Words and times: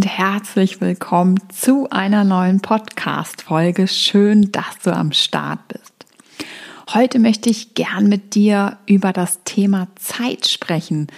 und 0.00 0.06
herzlich 0.06 0.80
willkommen 0.80 1.38
zu 1.50 1.90
einer 1.90 2.24
neuen 2.24 2.60
Podcast-Folge. 2.60 3.86
Schön, 3.86 4.50
dass 4.50 4.78
du 4.82 4.96
am 4.96 5.12
Start 5.12 5.58
bist. 5.68 5.92
Heute 6.94 7.18
möchte 7.18 7.50
ich 7.50 7.74
gern 7.74 8.08
mit 8.08 8.34
dir 8.34 8.78
über 8.86 9.12
das 9.12 9.44
Thema 9.44 9.88
Zeit 9.96 10.46
sprechen, 10.46 11.08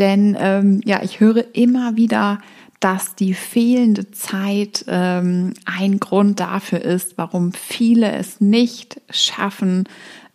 denn 0.00 0.36
ähm, 0.36 0.80
ja, 0.84 1.00
ich 1.04 1.20
höre 1.20 1.54
immer 1.54 1.94
wieder, 1.94 2.40
dass 2.80 3.14
die 3.14 3.34
fehlende 3.34 4.10
Zeit 4.10 4.84
ähm, 4.88 5.54
ein 5.64 6.00
Grund 6.00 6.40
dafür 6.40 6.80
ist, 6.80 7.16
warum 7.16 7.52
viele 7.52 8.10
es 8.10 8.40
nicht 8.40 9.00
schaffen, 9.10 9.84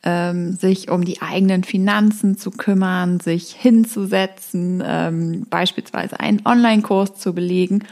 ähm, 0.04 0.54
sich 0.54 0.90
um 0.90 1.04
die 1.04 1.22
eigenen 1.22 1.64
Finanzen 1.64 2.38
zu 2.38 2.52
kümmern, 2.52 3.20
sich 3.20 3.52
hinzusetzen, 3.52 4.82
ähm, 4.86 5.46
beispielsweise 5.50 6.20
einen 6.20 6.46
Online-Kurs 6.46 7.16
zu 7.16 7.34
belegen, 7.34 7.84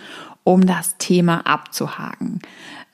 um 0.43 0.65
das 0.65 0.97
Thema 0.97 1.45
abzuhaken. 1.45 2.39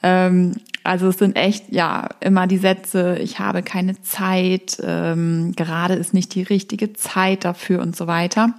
Ähm, 0.02 0.55
also 0.84 1.08
es 1.08 1.17
sind 1.17 1.36
echt 1.36 1.72
ja 1.72 2.09
immer 2.20 2.48
die 2.48 2.58
Sätze, 2.58 3.17
ich 3.20 3.39
habe 3.39 3.63
keine 3.63 4.02
Zeit, 4.02 4.77
ähm, 4.84 5.53
gerade 5.55 5.94
ist 5.94 6.14
nicht 6.14 6.36
die 6.36 6.44
richtige 6.44 6.94
Zeit 6.94 7.45
dafür 7.45 7.81
und 7.81 7.95
so 7.95 8.08
weiter. 8.08 8.53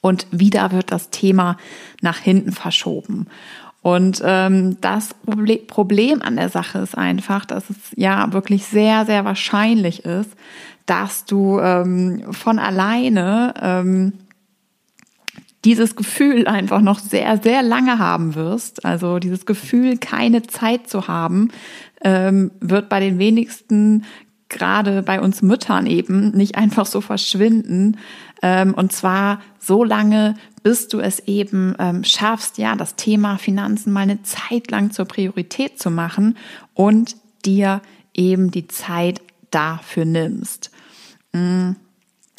Und 0.00 0.26
wieder 0.30 0.70
wird 0.72 0.92
das 0.92 1.10
Thema 1.10 1.56
nach 2.00 2.18
hinten 2.18 2.52
verschoben. 2.52 3.26
Und 3.84 4.22
ähm, 4.24 4.80
das 4.80 5.14
Problem 5.66 6.22
an 6.22 6.36
der 6.36 6.48
Sache 6.48 6.78
ist 6.78 6.96
einfach, 6.96 7.44
dass 7.44 7.68
es 7.68 7.76
ja 7.96 8.32
wirklich 8.32 8.64
sehr, 8.64 9.04
sehr 9.04 9.26
wahrscheinlich 9.26 10.06
ist, 10.06 10.30
dass 10.86 11.26
du 11.26 11.60
ähm, 11.60 12.32
von 12.32 12.58
alleine 12.58 13.52
ähm, 13.60 14.14
dieses 15.66 15.96
Gefühl 15.96 16.46
einfach 16.46 16.80
noch 16.80 16.98
sehr, 16.98 17.36
sehr 17.36 17.62
lange 17.62 17.98
haben 17.98 18.34
wirst. 18.34 18.86
Also 18.86 19.18
dieses 19.18 19.44
Gefühl, 19.44 19.98
keine 19.98 20.40
Zeit 20.44 20.88
zu 20.88 21.06
haben, 21.06 21.50
ähm, 22.02 22.52
wird 22.60 22.88
bei 22.88 23.00
den 23.00 23.18
wenigsten 23.18 24.04
gerade 24.54 25.02
bei 25.02 25.20
uns 25.20 25.42
Müttern 25.42 25.86
eben 25.86 26.30
nicht 26.30 26.56
einfach 26.56 26.86
so 26.86 27.02
verschwinden. 27.02 27.98
Ähm, 28.40 28.72
und 28.72 28.92
zwar 28.92 29.42
so 29.58 29.84
lange, 29.84 30.36
bis 30.62 30.88
du 30.88 31.00
es 31.00 31.20
eben 31.20 31.74
ähm, 31.78 32.04
schaffst, 32.04 32.56
ja, 32.56 32.74
das 32.74 32.96
Thema 32.96 33.36
Finanzen 33.36 33.92
mal 33.92 34.00
eine 34.00 34.22
Zeit 34.22 34.70
lang 34.70 34.90
zur 34.90 35.04
Priorität 35.04 35.78
zu 35.78 35.90
machen 35.90 36.36
und 36.72 37.16
dir 37.44 37.82
eben 38.14 38.50
die 38.50 38.68
Zeit 38.68 39.20
dafür 39.50 40.04
nimmst. 40.04 40.70
Mm. 41.32 41.72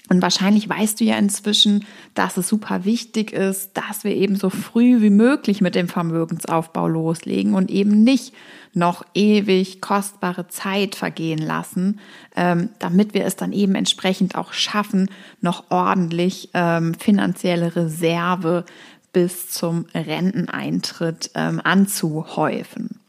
Und 0.07 0.21
wahrscheinlich 0.21 0.69
weißt 0.69 0.99
du 0.99 1.03
ja 1.03 1.17
inzwischen, 1.17 1.85
dass 2.13 2.37
es 2.37 2.47
super 2.47 2.85
wichtig 2.85 3.33
ist, 3.33 3.71
dass 3.73 4.03
wir 4.03 4.15
eben 4.15 4.35
so 4.35 4.49
früh 4.49 5.01
wie 5.01 5.09
möglich 5.09 5.61
mit 5.61 5.73
dem 5.73 5.87
Vermögensaufbau 5.87 6.87
loslegen 6.87 7.55
und 7.55 7.71
eben 7.71 8.03
nicht 8.03 8.33
noch 8.73 9.05
ewig 9.13 9.81
kostbare 9.81 10.47
Zeit 10.47 10.95
vergehen 10.95 11.39
lassen, 11.39 11.99
ähm, 12.35 12.69
damit 12.77 13.13
wir 13.13 13.25
es 13.25 13.35
dann 13.35 13.53
eben 13.53 13.73
entsprechend 13.73 14.35
auch 14.35 14.53
schaffen, 14.53 15.09
noch 15.41 15.71
ordentlich 15.71 16.49
ähm, 16.53 16.93
finanzielle 16.93 17.75
Reserve 17.75 18.65
bis 19.13 19.49
zum 19.49 19.85
Renteneintritt 19.95 21.31
ähm, 21.35 21.61
anzuhäufen. 21.63 22.99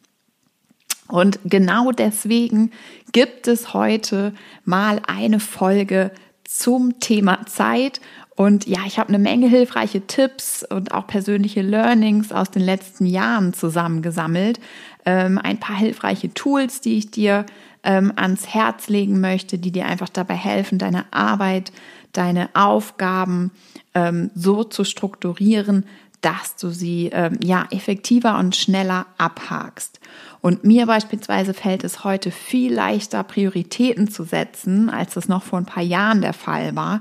Und 1.08 1.40
genau 1.44 1.92
deswegen 1.92 2.70
gibt 3.12 3.48
es 3.48 3.74
heute 3.74 4.32
mal 4.64 5.00
eine 5.06 5.40
Folge 5.40 6.12
zum 6.48 7.00
Thema 7.00 7.46
Zeit. 7.46 8.00
Und 8.34 8.66
ja, 8.66 8.80
ich 8.86 8.98
habe 8.98 9.08
eine 9.08 9.18
Menge 9.18 9.48
hilfreiche 9.48 10.06
Tipps 10.06 10.62
und 10.62 10.92
auch 10.92 11.06
persönliche 11.06 11.62
Learnings 11.62 12.32
aus 12.32 12.50
den 12.50 12.62
letzten 12.62 13.06
Jahren 13.06 13.54
zusammengesammelt. 13.54 14.60
Ähm, 15.06 15.38
ein 15.38 15.58
paar 15.58 15.76
hilfreiche 15.76 16.32
Tools, 16.34 16.80
die 16.80 16.98
ich 16.98 17.10
dir 17.10 17.46
ähm, 17.82 18.12
ans 18.16 18.48
Herz 18.48 18.88
legen 18.88 19.20
möchte, 19.20 19.58
die 19.58 19.72
dir 19.72 19.86
einfach 19.86 20.10
dabei 20.10 20.34
helfen, 20.34 20.78
deine 20.78 21.10
Arbeit, 21.12 21.72
deine 22.12 22.50
Aufgaben 22.54 23.52
ähm, 23.94 24.30
so 24.34 24.64
zu 24.64 24.84
strukturieren, 24.84 25.86
dass 26.20 26.56
du 26.56 26.70
sie 26.70 27.10
ähm, 27.12 27.38
ja 27.42 27.66
effektiver 27.70 28.38
und 28.38 28.56
schneller 28.56 29.06
abhakst. 29.16 30.00
Und 30.46 30.62
mir 30.62 30.86
beispielsweise 30.86 31.54
fällt 31.54 31.82
es 31.82 32.04
heute 32.04 32.30
viel 32.30 32.72
leichter, 32.72 33.24
Prioritäten 33.24 34.08
zu 34.08 34.22
setzen, 34.22 34.88
als 34.90 35.14
das 35.14 35.26
noch 35.26 35.42
vor 35.42 35.58
ein 35.58 35.66
paar 35.66 35.82
Jahren 35.82 36.20
der 36.20 36.34
Fall 36.34 36.76
war. 36.76 37.00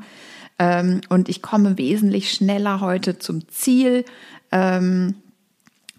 Ähm, 0.58 1.02
und 1.10 1.30
ich 1.30 1.44
komme 1.44 1.78
wesentlich 1.78 2.32
schneller 2.32 2.82
heute 2.82 3.20
zum 3.20 3.48
Ziel. 3.50 4.04
Ähm, 4.52 5.14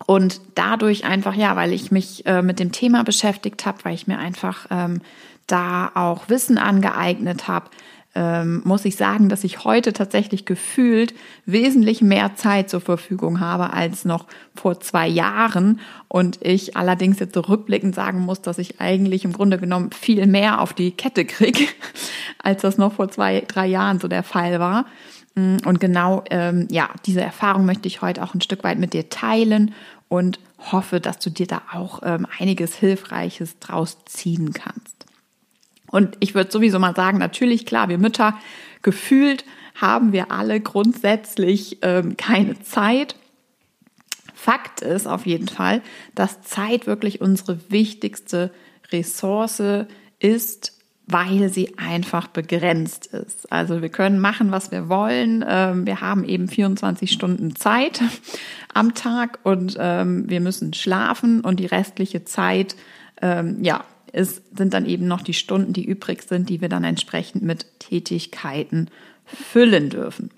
und 0.07 0.41
dadurch 0.57 1.05
einfach, 1.05 1.37
ja, 1.37 1.55
weil 1.55 1.73
ich 1.73 1.93
mich 1.93 2.27
äh, 2.27 2.43
mit 2.43 2.59
dem 2.59 2.73
Thema 2.73 3.05
beschäftigt 3.05 3.65
habe, 3.65 3.79
weil 3.85 3.95
ich 3.95 4.09
mir 4.09 4.19
einfach 4.19 4.67
ähm, 4.71 5.01
da 5.47 5.93
auch 5.95 6.29
Wissen 6.29 6.59
angeeignet 6.59 7.47
habe, 7.47 7.71
ähm, 8.17 8.63
muss 8.65 8.87
ich 8.87 8.97
sagen, 8.97 9.29
dass 9.29 9.45
ich 9.45 9.65
heute 9.65 9.93
tatsächlich 9.93 10.47
gefühlt 10.47 11.15
wesentlich 11.45 12.01
mehr 12.01 12.35
Zeit 12.35 12.71
zur 12.71 12.81
Verfügung 12.81 13.41
habe 13.41 13.73
als 13.75 14.07
noch 14.07 14.27
vor 14.55 14.81
zwei 14.81 15.07
Jahren. 15.07 15.81
Und 16.09 16.39
ich 16.43 16.77
allerdings 16.77 17.19
jetzt 17.21 17.35
so 17.35 17.41
rückblickend 17.41 17.95
sagen 17.95 18.21
muss, 18.21 18.41
dass 18.41 18.59
ich 18.59 18.81
eigentlich 18.81 19.25
im 19.25 19.35
Grunde 19.35 19.59
genommen 19.59 19.91
viel 19.93 20.27
mehr 20.27 20.63
auf 20.63 20.73
die 20.73 20.93
Kette 20.93 21.27
kriege, 21.27 21.67
als 22.43 22.63
das 22.63 22.79
noch 22.79 22.95
vor 22.95 23.11
zwei, 23.11 23.45
drei 23.47 23.67
Jahren 23.67 24.01
so 24.01 24.09
der 24.09 24.23
Fall 24.23 24.59
war. 24.59 24.87
Mm, 25.35 25.59
und 25.67 25.79
genau, 25.79 26.25
ähm, 26.31 26.67
ja, 26.71 26.89
diese 27.05 27.21
Erfahrung 27.21 27.67
möchte 27.67 27.87
ich 27.87 28.01
heute 28.01 28.23
auch 28.23 28.33
ein 28.33 28.41
Stück 28.41 28.65
weit 28.65 28.79
mit 28.79 28.95
dir 28.95 29.11
teilen 29.11 29.75
und 30.09 30.41
hoffe, 30.73 31.01
dass 31.01 31.19
du 31.19 31.29
dir 31.29 31.47
da 31.47 31.61
auch 31.75 32.01
ähm, 32.03 32.27
einiges 32.39 32.75
Hilfreiches 32.77 33.59
draus 33.59 33.99
ziehen 34.07 34.55
kannst. 34.55 34.96
Und 35.91 36.17
ich 36.21 36.35
würde 36.35 36.51
sowieso 36.51 36.79
mal 36.79 36.95
sagen, 36.95 37.19
natürlich, 37.19 37.67
klar, 37.67 37.89
wir 37.89 37.99
Mütter 37.99 38.35
gefühlt 38.83 39.45
haben 39.75 40.13
wir 40.13 40.31
alle 40.31 40.61
grundsätzlich 40.61 41.79
ähm, 41.83 42.17
keine 42.17 42.61
Zeit. 42.61 43.17
Fakt 44.35 44.81
ist 44.81 45.07
auf 45.07 45.27
jeden 45.27 45.49
Fall, 45.49 45.83
dass 46.15 46.43
Zeit 46.43 46.87
wirklich 46.87 47.21
unsere 47.21 47.71
wichtigste 47.71 48.53
Ressource 48.93 49.63
ist, 50.19 50.73
weil 51.07 51.49
sie 51.49 51.79
einfach 51.79 52.27
begrenzt 52.29 53.07
ist. 53.07 53.51
Also 53.53 53.81
wir 53.81 53.89
können 53.89 54.19
machen, 54.19 54.51
was 54.51 54.71
wir 54.71 54.89
wollen. 54.89 55.45
Ähm, 55.47 55.87
wir 55.87 56.01
haben 56.01 56.25
eben 56.25 56.49
24 56.49 57.11
Stunden 57.13 57.55
Zeit 57.55 58.01
am 58.75 58.95
Tag 58.95 59.39
und 59.43 59.77
ähm, 59.79 60.29
wir 60.29 60.41
müssen 60.41 60.75
schlafen 60.75 61.43
und 61.43 61.61
die 61.61 61.67
restliche 61.67 62.25
Zeit, 62.25 62.77
ähm, 63.23 63.63
ja, 63.63 63.85
es 64.17 64.41
sind 64.57 64.73
dann 64.73 64.87
eben 64.87 65.07
noch 65.07 65.21
die 65.21 65.35
Stunden, 65.35 65.75
die 65.75 65.85
übrig 65.85 66.23
sind, 66.23 66.49
die 66.49 66.63
wir 66.63 66.71
dann 66.71 66.85
entsprechend 66.85 67.43
mit 67.43 67.67
Tätigkeiten 67.79 68.89
füllen 69.27 69.91
dürfen. 69.91 70.31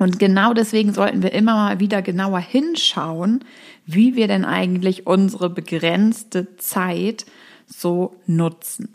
Und 0.00 0.18
genau 0.18 0.54
deswegen 0.54 0.92
sollten 0.92 1.22
wir 1.22 1.32
immer 1.32 1.54
mal 1.54 1.78
wieder 1.78 2.02
genauer 2.02 2.40
hinschauen, 2.40 3.44
wie 3.86 4.16
wir 4.16 4.26
denn 4.26 4.44
eigentlich 4.44 5.06
unsere 5.06 5.50
begrenzte 5.50 6.56
Zeit 6.56 7.26
so 7.66 8.16
nutzen 8.26 8.88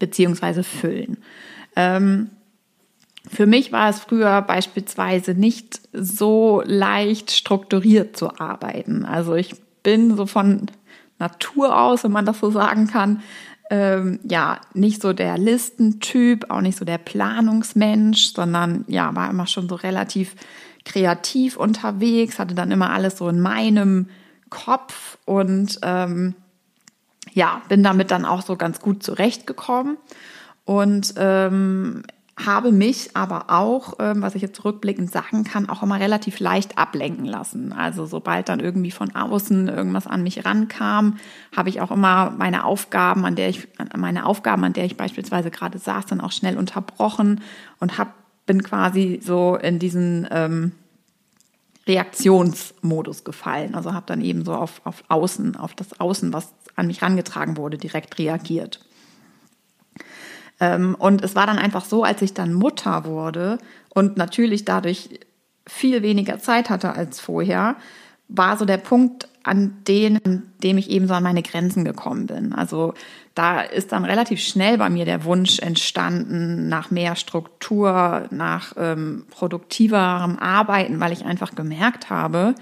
beziehungsweise 0.00 0.64
füllen. 0.64 1.18
Ähm, 1.76 2.30
für 3.28 3.46
mich 3.46 3.70
war 3.70 3.90
es 3.90 4.00
früher 4.00 4.42
beispielsweise 4.42 5.34
nicht 5.34 5.82
so 5.92 6.64
leicht 6.66 7.30
strukturiert 7.30 8.16
zu 8.16 8.40
arbeiten. 8.40 9.04
Also 9.04 9.36
ich 9.36 9.54
bin 9.84 10.16
so 10.16 10.26
von 10.26 10.66
Natur 11.24 11.80
aus, 11.80 12.04
wenn 12.04 12.12
man 12.12 12.26
das 12.26 12.38
so 12.38 12.50
sagen 12.50 12.86
kann. 12.86 13.22
Ähm, 13.70 14.20
ja, 14.24 14.60
nicht 14.74 15.00
so 15.00 15.14
der 15.14 15.38
Listentyp, 15.38 16.50
auch 16.50 16.60
nicht 16.60 16.76
so 16.76 16.84
der 16.84 16.98
Planungsmensch, 16.98 18.34
sondern 18.34 18.84
ja, 18.88 19.14
war 19.16 19.30
immer 19.30 19.46
schon 19.46 19.68
so 19.68 19.74
relativ 19.74 20.36
kreativ 20.84 21.56
unterwegs, 21.56 22.38
hatte 22.38 22.54
dann 22.54 22.70
immer 22.70 22.90
alles 22.90 23.16
so 23.16 23.28
in 23.28 23.40
meinem 23.40 24.10
Kopf 24.50 25.16
und 25.24 25.78
ähm, 25.82 26.34
ja, 27.32 27.62
bin 27.68 27.82
damit 27.82 28.10
dann 28.10 28.26
auch 28.26 28.42
so 28.42 28.56
ganz 28.56 28.80
gut 28.80 29.02
zurechtgekommen. 29.02 29.96
Und 30.66 31.14
ähm, 31.16 32.02
habe 32.36 32.72
mich 32.72 33.10
aber 33.14 33.44
auch, 33.48 33.94
ähm, 34.00 34.20
was 34.20 34.34
ich 34.34 34.42
jetzt 34.42 34.64
rückblickend 34.64 35.10
sagen 35.10 35.44
kann, 35.44 35.68
auch 35.68 35.82
immer 35.82 36.00
relativ 36.00 36.40
leicht 36.40 36.78
ablenken 36.78 37.26
lassen. 37.26 37.72
Also 37.72 38.06
sobald 38.06 38.48
dann 38.48 38.58
irgendwie 38.58 38.90
von 38.90 39.14
außen 39.14 39.68
irgendwas 39.68 40.08
an 40.08 40.24
mich 40.24 40.44
rankam, 40.44 41.18
habe 41.54 41.68
ich 41.68 41.80
auch 41.80 41.92
immer 41.92 42.30
meine 42.36 42.64
Aufgaben, 42.64 43.24
an 43.24 43.36
der 43.36 43.50
ich 43.50 43.68
meine 43.96 44.26
Aufgaben, 44.26 44.64
an 44.64 44.72
der 44.72 44.84
ich 44.84 44.96
beispielsweise 44.96 45.50
gerade 45.50 45.78
saß, 45.78 46.06
dann 46.06 46.20
auch 46.20 46.32
schnell 46.32 46.58
unterbrochen 46.58 47.40
und 47.78 47.98
hab, 47.98 48.14
bin 48.46 48.62
quasi 48.64 49.20
so 49.22 49.56
in 49.56 49.78
diesen 49.78 50.26
ähm, 50.32 50.72
Reaktionsmodus 51.86 53.22
gefallen. 53.22 53.76
Also 53.76 53.92
habe 53.94 54.06
dann 54.06 54.20
eben 54.20 54.44
so 54.44 54.54
auf, 54.54 54.80
auf 54.84 55.04
Außen, 55.08 55.54
auf 55.54 55.74
das 55.74 56.00
Außen, 56.00 56.32
was 56.32 56.52
an 56.74 56.88
mich 56.88 57.00
rangetragen 57.00 57.56
wurde, 57.56 57.78
direkt 57.78 58.18
reagiert. 58.18 58.80
Ähm, 60.60 60.94
und 60.98 61.22
es 61.22 61.34
war 61.34 61.46
dann 61.46 61.58
einfach 61.58 61.84
so, 61.84 62.04
als 62.04 62.22
ich 62.22 62.34
dann 62.34 62.52
Mutter 62.52 63.04
wurde 63.04 63.58
und 63.90 64.16
natürlich 64.16 64.64
dadurch 64.64 65.20
viel 65.66 66.02
weniger 66.02 66.38
Zeit 66.38 66.70
hatte 66.70 66.94
als 66.94 67.20
vorher, 67.20 67.76
war 68.28 68.56
so 68.56 68.64
der 68.64 68.78
Punkt, 68.78 69.28
an, 69.44 69.76
den, 69.86 70.18
an 70.24 70.42
dem 70.62 70.78
ich 70.78 70.90
eben 70.90 71.06
so 71.06 71.14
an 71.14 71.22
meine 71.22 71.42
Grenzen 71.42 71.84
gekommen 71.84 72.26
bin. 72.26 72.54
Also 72.54 72.94
da 73.34 73.60
ist 73.60 73.92
dann 73.92 74.04
relativ 74.04 74.40
schnell 74.40 74.78
bei 74.78 74.88
mir 74.88 75.04
der 75.04 75.24
Wunsch 75.24 75.58
entstanden 75.58 76.68
nach 76.68 76.90
mehr 76.90 77.14
Struktur, 77.14 78.26
nach 78.30 78.72
ähm, 78.76 79.26
produktiverem 79.30 80.38
Arbeiten, 80.38 80.98
weil 80.98 81.12
ich 81.12 81.26
einfach 81.26 81.54
gemerkt 81.54 82.08
habe, 82.08 82.54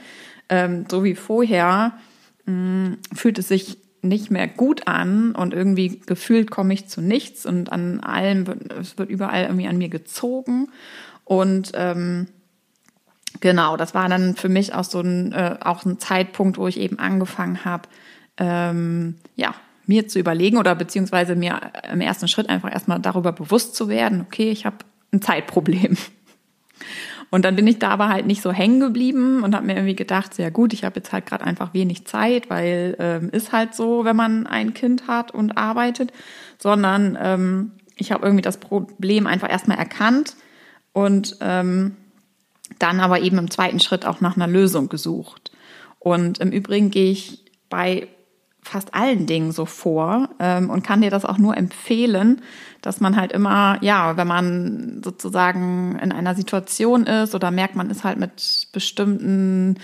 ähm, 0.49 0.85
so 0.91 1.05
wie 1.05 1.15
vorher 1.15 1.93
mh, 2.47 2.53
mm, 2.53 2.99
fühlt 3.15 3.39
es 3.39 3.49
sich 3.49 3.79
nicht 4.03 4.31
mehr 4.31 4.49
gut 4.49 4.89
an 4.89 5.33
und 5.33 5.55
irgendwie 5.55 6.01
gefühlt 6.01 6.51
komme 6.51 6.75
ich 6.75 6.89
zu 6.89 7.01
nichts 7.01 7.47
und 7.47 7.71
an 7.73 8.01
allem, 8.01 8.45
es 8.81 8.99
wird 8.99 9.09
überall 9.09 9.45
irgendwie 9.45 9.69
an 9.69 9.79
mir 9.79 9.89
gezogen 9.89 10.69
und 11.25 11.73
ähm, 11.75 12.27
genau, 13.41 13.77
das 13.77 13.95
war 13.95 14.09
dann 14.09 14.35
für 14.35 14.49
mich 14.49 14.75
auch 14.75 14.85
so 14.85 15.01
ein, 15.01 15.33
äh, 15.33 15.57
auch 15.61 15.85
ein 15.85 15.99
Zeitpunkt, 15.99 16.59
wo 16.59 16.67
ich 16.67 16.79
eben 16.79 16.99
angefangen 16.99 17.65
habe, 17.65 17.89
ähm, 18.39 19.17
ja, 19.37 19.55
mir 19.87 20.09
zu 20.09 20.19
überlegen 20.19 20.59
oder 20.59 20.75
beziehungsweise 20.75 21.35
mir 21.37 21.61
im 21.91 22.01
ersten 22.01 22.29
Schritt 22.29 22.49
einfach 22.49 22.73
erstmal 22.73 23.01
darüber 23.01 23.33
bewusst 23.33 23.75
zu 23.75 23.89
werden, 23.89 24.21
okay, 24.21 24.51
ich 24.51 24.67
habe 24.67 24.79
ein 25.13 25.23
Zeitproblem. 25.23 25.97
Und 27.33 27.47
dann 27.47 27.57
bin 27.57 27.67
ich 27.67 27.79
da 27.79 27.89
aber 27.89 28.11
halt 28.11 28.27
nicht 28.27 28.43
so 28.43 28.53
hängen 28.53 28.79
geblieben 28.79 29.43
und 29.43 29.55
habe 29.55 29.65
mir 29.65 29.75
irgendwie 29.75 29.97
gedacht, 29.97 30.35
sehr 30.35 30.51
gut, 30.51 30.75
ich 30.75 30.85
habe 30.85 30.97
jetzt 30.97 31.15
halt 31.15 31.25
gerade 31.25 31.45
einfach 31.45 31.73
wenig 31.73 32.05
Zeit, 32.05 32.51
weil 32.51 32.95
ähm, 32.99 33.31
ist 33.31 33.53
halt 33.53 33.75
so, 33.75 34.05
wenn 34.05 34.15
man 34.15 34.47
ein 34.47 34.75
Kind 34.75 35.09
hat 35.09 35.31
und 35.31 35.57
arbeitet, 35.57 36.13
sondern 36.59 37.17
ähm, 37.19 37.71
ich 37.97 38.13
habe 38.13 38.27
irgendwie 38.27 38.43
das 38.43 38.59
Problem 38.59 39.27
einfach 39.27 39.51
erstmal 39.51 39.79
erkannt 39.79 40.37
und 40.93 41.39
ähm, 41.41 41.97
dann 42.79 43.01
aber 43.01 43.21
eben 43.21 43.39
im 43.39 43.51
zweiten 43.51 43.81
Schritt 43.81 44.05
auch 44.05 44.21
nach 44.21 44.37
einer 44.37 44.47
Lösung 44.47 44.91
gesucht. 44.91 45.53
Und 46.01 46.39
im 46.39 46.51
Übrigen 46.53 46.91
gehe 46.91 47.13
ich 47.13 47.47
bei 47.71 48.09
fast 48.63 48.95
allen 48.95 49.27
Dingen 49.27 49.53
so 49.53 49.67
vor 49.67 50.29
ähm, 50.39 50.71
und 50.71 50.85
kann 50.85 51.03
dir 51.03 51.11
das 51.11 51.25
auch 51.25 51.39
nur 51.39 51.57
empfehlen, 51.57 52.41
dass 52.81 53.01
man 53.01 53.17
halt 53.17 53.33
immer, 53.33 53.79
ja, 53.81 54.17
wenn 54.17 54.27
man 54.27 55.01
sozusagen 55.05 55.99
in 56.01 56.13
einer 56.13 56.35
Situation 56.35 57.07
ist 57.07 57.35
oder 57.35 57.51
merkt, 57.51 57.77
man 57.77 57.91
ist 57.91 58.05
halt 58.05 58.19
mit 58.19 58.69
bestimmten 58.73 59.79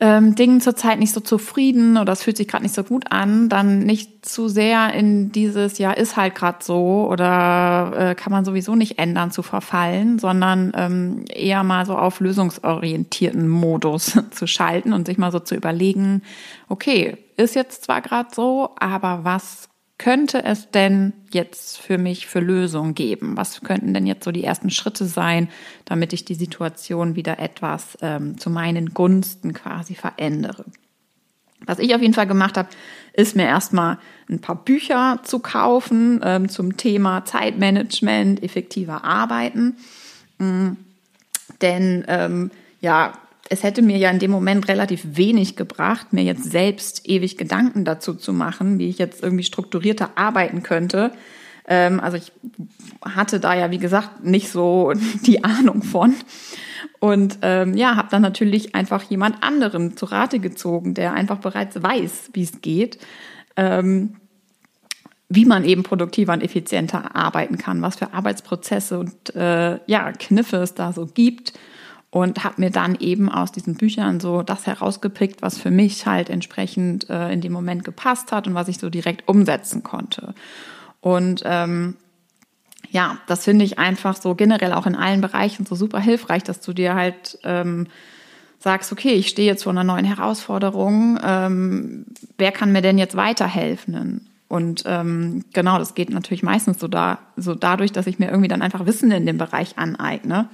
ähm, 0.00 0.34
Dingen 0.34 0.60
zurzeit 0.60 0.98
nicht 0.98 1.12
so 1.12 1.20
zufrieden 1.20 1.96
oder 1.96 2.12
es 2.12 2.22
fühlt 2.22 2.36
sich 2.36 2.48
gerade 2.48 2.64
nicht 2.64 2.74
so 2.74 2.82
gut 2.82 3.12
an, 3.12 3.48
dann 3.48 3.80
nicht 3.80 4.26
zu 4.26 4.48
sehr 4.48 4.92
in 4.92 5.30
dieses, 5.30 5.78
ja, 5.78 5.92
ist 5.92 6.16
halt 6.16 6.34
gerade 6.34 6.58
so 6.62 7.08
oder 7.08 7.92
äh, 7.96 8.14
kann 8.16 8.32
man 8.32 8.44
sowieso 8.44 8.74
nicht 8.74 8.98
ändern 8.98 9.30
zu 9.30 9.42
verfallen, 9.42 10.18
sondern 10.18 10.72
ähm, 10.76 11.24
eher 11.28 11.62
mal 11.62 11.86
so 11.86 11.96
auf 11.96 12.18
lösungsorientierten 12.18 13.48
Modus 13.48 14.18
zu 14.30 14.46
schalten 14.46 14.92
und 14.92 15.06
sich 15.06 15.18
mal 15.18 15.30
so 15.30 15.38
zu 15.38 15.54
überlegen, 15.54 16.22
okay, 16.68 17.16
ist 17.36 17.54
jetzt 17.54 17.84
zwar 17.84 18.00
gerade 18.00 18.30
so, 18.34 18.70
aber 18.78 19.20
was 19.22 19.68
könnte 19.98 20.44
es 20.44 20.70
denn 20.70 21.12
jetzt 21.30 21.78
für 21.78 21.98
mich 21.98 22.26
für 22.26 22.40
Lösungen 22.40 22.94
geben? 22.94 23.36
Was 23.36 23.60
könnten 23.60 23.94
denn 23.94 24.06
jetzt 24.06 24.24
so 24.24 24.32
die 24.32 24.44
ersten 24.44 24.70
Schritte 24.70 25.04
sein, 25.04 25.48
damit 25.84 26.12
ich 26.12 26.24
die 26.24 26.34
Situation 26.34 27.14
wieder 27.14 27.38
etwas 27.38 27.96
ähm, 28.02 28.38
zu 28.38 28.50
meinen 28.50 28.92
Gunsten 28.92 29.52
quasi 29.52 29.94
verändere? 29.94 30.64
Was 31.66 31.78
ich 31.78 31.94
auf 31.94 32.02
jeden 32.02 32.14
Fall 32.14 32.26
gemacht 32.26 32.56
habe, 32.56 32.68
ist 33.12 33.36
mir 33.36 33.46
erstmal 33.46 33.98
ein 34.28 34.40
paar 34.40 34.56
Bücher 34.56 35.20
zu 35.22 35.38
kaufen 35.38 36.20
ähm, 36.22 36.48
zum 36.48 36.76
Thema 36.76 37.24
Zeitmanagement, 37.24 38.42
effektiver 38.42 39.04
Arbeiten. 39.04 39.76
Mhm. 40.38 40.76
Denn 41.62 42.04
ähm, 42.08 42.50
ja, 42.80 43.12
es 43.50 43.62
hätte 43.62 43.82
mir 43.82 43.98
ja 43.98 44.10
in 44.10 44.18
dem 44.18 44.30
Moment 44.30 44.68
relativ 44.68 45.02
wenig 45.04 45.56
gebracht, 45.56 46.12
mir 46.12 46.24
jetzt 46.24 46.44
selbst 46.44 47.08
ewig 47.08 47.36
Gedanken 47.36 47.84
dazu 47.84 48.14
zu 48.14 48.32
machen, 48.32 48.78
wie 48.78 48.88
ich 48.88 48.98
jetzt 48.98 49.22
irgendwie 49.22 49.44
strukturierter 49.44 50.10
arbeiten 50.16 50.62
könnte. 50.62 51.12
Ähm, 51.66 52.00
also 52.00 52.16
ich 52.16 52.32
hatte 53.04 53.40
da 53.40 53.54
ja, 53.54 53.70
wie 53.70 53.78
gesagt, 53.78 54.24
nicht 54.24 54.50
so 54.50 54.92
die 55.26 55.44
Ahnung 55.44 55.82
von. 55.82 56.14
Und 57.00 57.38
ähm, 57.42 57.74
ja, 57.74 57.96
habe 57.96 58.08
dann 58.10 58.22
natürlich 58.22 58.74
einfach 58.74 59.02
jemand 59.02 59.42
anderen 59.42 59.96
zu 59.96 60.06
Rate 60.06 60.38
gezogen, 60.38 60.94
der 60.94 61.12
einfach 61.12 61.38
bereits 61.38 61.82
weiß, 61.82 62.30
wie 62.32 62.42
es 62.42 62.62
geht, 62.62 62.98
ähm, 63.56 64.16
wie 65.28 65.44
man 65.44 65.64
eben 65.64 65.82
produktiver 65.82 66.32
und 66.32 66.42
effizienter 66.42 67.14
arbeiten 67.14 67.58
kann, 67.58 67.82
was 67.82 67.96
für 67.96 68.14
Arbeitsprozesse 68.14 68.98
und 68.98 69.34
äh, 69.34 69.78
ja, 69.86 70.12
Kniffe 70.12 70.58
es 70.58 70.74
da 70.74 70.92
so 70.94 71.06
gibt 71.06 71.52
und 72.14 72.44
habe 72.44 72.60
mir 72.60 72.70
dann 72.70 72.94
eben 73.00 73.28
aus 73.28 73.50
diesen 73.50 73.74
Büchern 73.74 74.20
so 74.20 74.44
das 74.44 74.68
herausgepickt, 74.68 75.42
was 75.42 75.58
für 75.58 75.72
mich 75.72 76.06
halt 76.06 76.30
entsprechend 76.30 77.10
äh, 77.10 77.32
in 77.32 77.40
dem 77.40 77.52
Moment 77.52 77.82
gepasst 77.82 78.30
hat 78.30 78.46
und 78.46 78.54
was 78.54 78.68
ich 78.68 78.78
so 78.78 78.88
direkt 78.88 79.26
umsetzen 79.26 79.82
konnte. 79.82 80.32
Und 81.00 81.42
ähm, 81.44 81.96
ja, 82.88 83.18
das 83.26 83.42
finde 83.42 83.64
ich 83.64 83.80
einfach 83.80 84.14
so 84.14 84.36
generell 84.36 84.74
auch 84.74 84.86
in 84.86 84.94
allen 84.94 85.22
Bereichen 85.22 85.66
so 85.66 85.74
super 85.74 85.98
hilfreich, 85.98 86.44
dass 86.44 86.60
du 86.60 86.72
dir 86.72 86.94
halt 86.94 87.36
ähm, 87.42 87.88
sagst, 88.60 88.92
okay, 88.92 89.14
ich 89.14 89.26
stehe 89.26 89.48
jetzt 89.48 89.64
vor 89.64 89.72
einer 89.72 89.82
neuen 89.82 90.04
Herausforderung, 90.04 91.18
ähm, 91.20 92.06
wer 92.38 92.52
kann 92.52 92.70
mir 92.70 92.82
denn 92.82 92.96
jetzt 92.96 93.16
weiterhelfen? 93.16 94.30
Und 94.46 94.84
ähm, 94.86 95.44
genau, 95.52 95.78
das 95.78 95.96
geht 95.96 96.10
natürlich 96.10 96.44
meistens 96.44 96.78
so 96.78 96.86
da, 96.86 97.18
so 97.36 97.56
dadurch, 97.56 97.90
dass 97.90 98.06
ich 98.06 98.20
mir 98.20 98.28
irgendwie 98.28 98.46
dann 98.46 98.62
einfach 98.62 98.86
Wissen 98.86 99.10
in 99.10 99.26
dem 99.26 99.36
Bereich 99.36 99.78
aneigne 99.78 100.48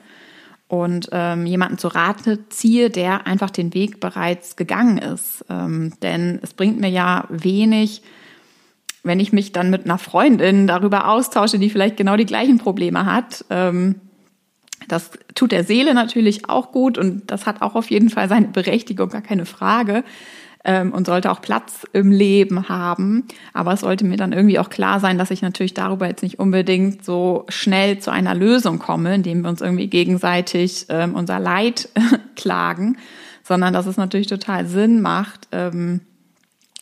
und 0.70 1.08
ähm, 1.11 1.46
jemanden 1.46 1.78
zu 1.78 1.88
Rate 1.88 2.49
ziehe, 2.49 2.90
der 2.90 3.26
einfach 3.26 3.50
den 3.50 3.75
Weg 3.75 3.99
bereits 3.99 4.55
gegangen 4.55 4.99
ist. 4.99 5.44
Ähm, 5.50 5.94
denn 6.00 6.38
es 6.43 6.55
bringt 6.55 6.78
mir 6.78 6.88
ja 6.88 7.25
wenig, 7.28 8.02
wenn 9.02 9.19
ich 9.19 9.32
mich 9.32 9.50
dann 9.50 9.70
mit 9.70 9.84
einer 9.84 9.99
Freundin 9.99 10.69
darüber 10.69 11.08
austausche, 11.08 11.58
die 11.58 11.70
vielleicht 11.70 11.96
genau 11.96 12.17
die 12.17 12.25
gleichen 12.25 12.58
Probleme 12.58 13.05
hat. 13.05 13.44
Ähm, 13.50 13.96
das 14.87 15.11
tut 15.34 15.50
der 15.50 15.64
Seele 15.64 15.93
natürlich 15.93 16.49
auch 16.49 16.70
gut 16.70 16.99
und 16.99 17.28
das 17.32 17.46
hat 17.46 17.62
auch 17.62 17.75
auf 17.75 17.90
jeden 17.90 18.08
Fall 18.08 18.28
seine 18.28 18.46
Berechtigung, 18.46 19.08
gar 19.08 19.22
keine 19.22 19.46
Frage 19.46 20.05
ähm, 20.65 20.93
und 20.93 21.07
sollte 21.07 21.31
auch 21.31 21.41
Platz 21.41 21.87
im 21.93 22.11
Leben 22.11 22.69
haben. 22.69 23.27
Aber 23.53 23.73
es 23.73 23.81
sollte 23.81 24.05
mir 24.05 24.17
dann 24.17 24.32
irgendwie 24.32 24.58
auch 24.58 24.70
klar 24.70 25.01
sein, 25.01 25.19
dass 25.19 25.31
ich 25.31 25.43
natürlich 25.43 25.75
darüber 25.75 26.06
jetzt 26.06 26.23
nicht 26.23 26.39
unbedingt 26.39 27.05
so 27.05 27.44
schnell 27.49 27.99
zu 27.99 28.11
einer 28.11 28.34
Lösung 28.34 28.79
komme, 28.79 29.15
indem 29.15 29.43
wir 29.43 29.49
uns 29.49 29.61
irgendwie 29.61 29.89
gegenseitig 29.89 30.87
ähm, 30.89 31.15
unser 31.15 31.39
Leid 31.39 31.89
klagen, 32.37 32.99
sondern 33.43 33.73
dass 33.73 33.87
es 33.87 33.96
natürlich 33.96 34.27
total 34.27 34.67
Sinn 34.67 35.01
macht, 35.01 35.49
ähm, 35.53 36.01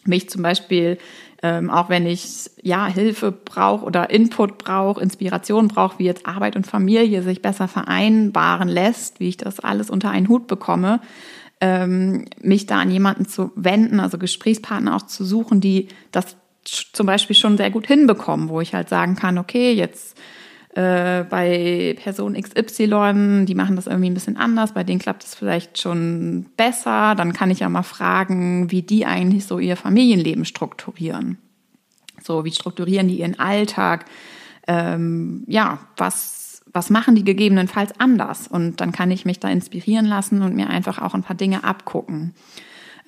mich 0.04 0.28
zum 0.30 0.42
Beispiel 0.42 0.98
ähm, 1.42 1.70
auch 1.70 1.88
wenn 1.88 2.04
ich 2.06 2.50
ja 2.62 2.86
Hilfe 2.86 3.30
brauche 3.30 3.84
oder 3.84 4.10
Input 4.10 4.58
brauche, 4.58 5.00
Inspiration 5.00 5.68
brauche, 5.68 6.00
wie 6.00 6.04
jetzt 6.04 6.26
Arbeit 6.26 6.56
und 6.56 6.66
Familie 6.66 7.22
sich 7.22 7.42
besser 7.42 7.68
vereinbaren 7.68 8.68
lässt, 8.68 9.20
wie 9.20 9.28
ich 9.28 9.36
das 9.36 9.60
alles 9.60 9.88
unter 9.88 10.10
einen 10.10 10.28
Hut 10.28 10.48
bekomme, 10.48 11.00
ähm, 11.60 12.24
mich 12.40 12.66
da 12.66 12.78
an 12.78 12.90
jemanden 12.90 13.26
zu 13.26 13.50
wenden, 13.54 14.00
also 14.00 14.18
Gesprächspartner 14.18 14.94
auch 14.96 15.06
zu 15.06 15.24
suchen, 15.24 15.60
die 15.60 15.88
das 16.12 16.36
zum 16.64 17.06
Beispiel 17.06 17.36
schon 17.36 17.56
sehr 17.56 17.70
gut 17.70 17.86
hinbekommen, 17.86 18.48
wo 18.48 18.60
ich 18.60 18.74
halt 18.74 18.88
sagen 18.88 19.16
kann, 19.16 19.38
okay, 19.38 19.72
jetzt 19.72 20.18
äh, 20.74 21.24
bei 21.24 21.96
Person 22.02 22.34
XY, 22.34 23.46
die 23.46 23.54
machen 23.54 23.76
das 23.76 23.86
irgendwie 23.86 24.10
ein 24.10 24.14
bisschen 24.14 24.36
anders, 24.36 24.74
bei 24.74 24.84
denen 24.84 24.98
klappt 24.98 25.24
es 25.24 25.34
vielleicht 25.34 25.78
schon 25.78 26.46
besser, 26.56 27.14
dann 27.14 27.32
kann 27.32 27.50
ich 27.50 27.60
ja 27.60 27.68
mal 27.68 27.82
fragen, 27.82 28.70
wie 28.70 28.82
die 28.82 29.06
eigentlich 29.06 29.46
so 29.46 29.58
ihr 29.58 29.76
Familienleben 29.76 30.44
strukturieren. 30.44 31.38
So, 32.22 32.44
wie 32.44 32.52
strukturieren 32.52 33.08
die 33.08 33.20
ihren 33.20 33.38
Alltag? 33.38 34.04
Ähm, 34.66 35.44
ja, 35.46 35.78
was 35.96 36.37
was 36.78 36.90
machen 36.90 37.16
die 37.16 37.24
gegebenenfalls 37.24 37.98
anders? 37.98 38.46
Und 38.46 38.80
dann 38.80 38.92
kann 38.92 39.10
ich 39.10 39.24
mich 39.24 39.40
da 39.40 39.48
inspirieren 39.48 40.06
lassen 40.06 40.42
und 40.42 40.54
mir 40.54 40.70
einfach 40.70 41.02
auch 41.02 41.12
ein 41.12 41.24
paar 41.24 41.34
Dinge 41.34 41.64
abgucken. 41.64 42.34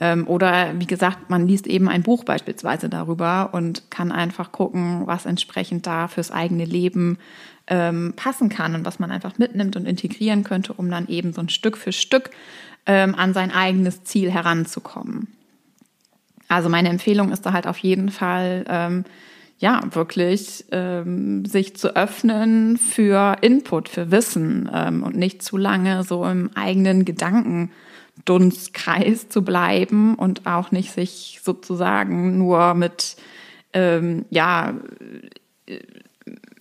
Ähm, 0.01 0.27
oder 0.27 0.81
wie 0.81 0.89
gesagt, 0.89 1.31
man 1.31 1.47
liest 1.47 1.69
eben 1.69 1.89
ein 1.89 2.03
Buch 2.03 2.25
beispielsweise 2.25 2.89
darüber 2.89 3.51
und 3.53 3.89
kann 3.89 4.11
einfach 4.11 4.51
gucken, 4.51 5.07
was 5.07 5.25
entsprechend 5.25 5.87
da 5.87 6.09
fürs 6.09 6.33
eigene 6.33 6.65
Leben 6.65 7.19
ähm, 7.69 8.15
passen 8.17 8.49
kann 8.49 8.75
und 8.75 8.85
was 8.85 8.99
man 8.99 9.13
einfach 9.13 9.39
mitnimmt 9.39 9.77
und 9.77 9.87
integrieren 9.87 10.43
könnte, 10.43 10.73
um 10.73 10.91
dann 10.91 11.07
eben 11.07 11.33
so 11.33 11.41
ein 11.41 11.49
Stück 11.49 11.77
für 11.77 11.93
Stück 11.93 12.31
ähm, 12.87 13.15
an 13.15 13.35
sein 13.35 13.53
eigenes 13.53 14.03
Ziel 14.03 14.33
heranzukommen. 14.33 15.29
Also 16.49 16.69
meine 16.69 16.89
Empfehlung 16.89 17.31
ist 17.31 17.47
da 17.47 17.53
halt 17.53 17.69
auf 17.69 17.79
jeden 17.79 18.09
Fall, 18.09 18.65
ähm, 18.69 19.05
ja, 19.61 19.81
wirklich 19.93 20.65
ähm, 20.73 21.45
sich 21.45 21.77
zu 21.77 21.95
öffnen 21.95 22.77
für 22.79 23.37
Input, 23.43 23.91
für 23.91 24.11
Wissen 24.11 24.71
ähm, 24.73 25.03
und 25.03 25.17
nicht 25.17 25.43
zu 25.43 25.59
lange 25.59 26.03
so 26.03 26.25
im 26.25 26.49
eigenen 26.55 27.05
Gedankendunstkreis 27.05 29.29
zu 29.29 29.45
bleiben 29.45 30.15
und 30.15 30.47
auch 30.47 30.73
nicht 30.73 30.93
sich 30.93 31.41
sozusagen 31.43 32.39
nur 32.39 32.73
mit, 32.73 33.17
ähm, 33.75 34.25
ja, 34.31 34.73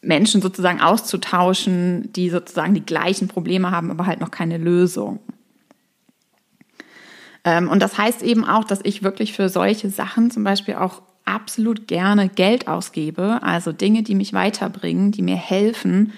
Menschen 0.01 0.41
sozusagen 0.41 0.81
auszutauschen, 0.81 2.11
die 2.11 2.29
sozusagen 2.29 2.73
die 2.73 2.85
gleichen 2.85 3.29
Probleme 3.29 3.71
haben, 3.71 3.91
aber 3.91 4.07
halt 4.07 4.19
noch 4.19 4.31
keine 4.31 4.57
Lösung. 4.57 5.21
Ähm, 7.45 7.69
und 7.69 7.81
das 7.81 7.97
heißt 7.97 8.23
eben 8.23 8.43
auch, 8.43 8.65
dass 8.65 8.81
ich 8.83 9.03
wirklich 9.03 9.31
für 9.31 9.47
solche 9.47 9.89
Sachen 9.89 10.31
zum 10.31 10.43
Beispiel 10.43 10.75
auch 10.75 11.01
absolut 11.29 11.87
gerne 11.87 12.29
Geld 12.29 12.67
ausgebe, 12.67 13.39
also 13.41 13.71
Dinge, 13.71 14.03
die 14.03 14.15
mich 14.15 14.33
weiterbringen, 14.33 15.11
die 15.11 15.21
mir 15.21 15.35
helfen, 15.35 16.13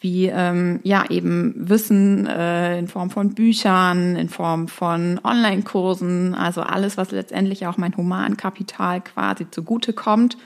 wie 0.00 0.26
ähm, 0.26 0.80
ja 0.82 1.04
eben 1.10 1.54
Wissen 1.56 2.26
äh, 2.26 2.78
in 2.78 2.88
Form 2.88 3.10
von 3.10 3.34
Büchern, 3.34 4.16
in 4.16 4.28
Form 4.28 4.68
von 4.68 5.20
Online-Kursen, 5.22 6.34
also 6.34 6.62
alles, 6.62 6.96
was 6.96 7.12
letztendlich 7.12 7.66
auch 7.66 7.76
mein 7.76 7.96
Humankapital 7.96 9.00
quasi 9.00 9.48
zugute 9.50 9.92
kommt. 9.92 10.36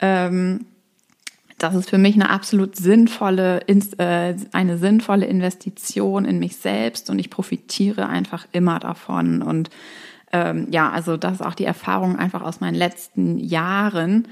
Ähm, 0.00 0.66
das 1.62 1.74
ist 1.74 1.90
für 1.90 1.98
mich 1.98 2.16
eine 2.16 2.28
absolut 2.28 2.76
sinnvolle, 2.76 3.66
äh, 3.68 4.34
eine 4.52 4.78
sinnvolle 4.78 5.26
Investition 5.26 6.24
in 6.24 6.38
mich 6.38 6.56
selbst 6.56 7.08
und 7.08 7.18
ich 7.18 7.30
profitiere 7.30 8.08
einfach 8.08 8.46
immer 8.52 8.78
davon. 8.80 9.42
Und 9.42 9.70
ähm, 10.32 10.66
ja, 10.70 10.90
also 10.90 11.16
das 11.16 11.34
ist 11.34 11.42
auch 11.42 11.54
die 11.54 11.64
Erfahrung 11.64 12.16
einfach 12.16 12.42
aus 12.42 12.60
meinen 12.60 12.74
letzten 12.74 13.38
Jahren, 13.38 14.28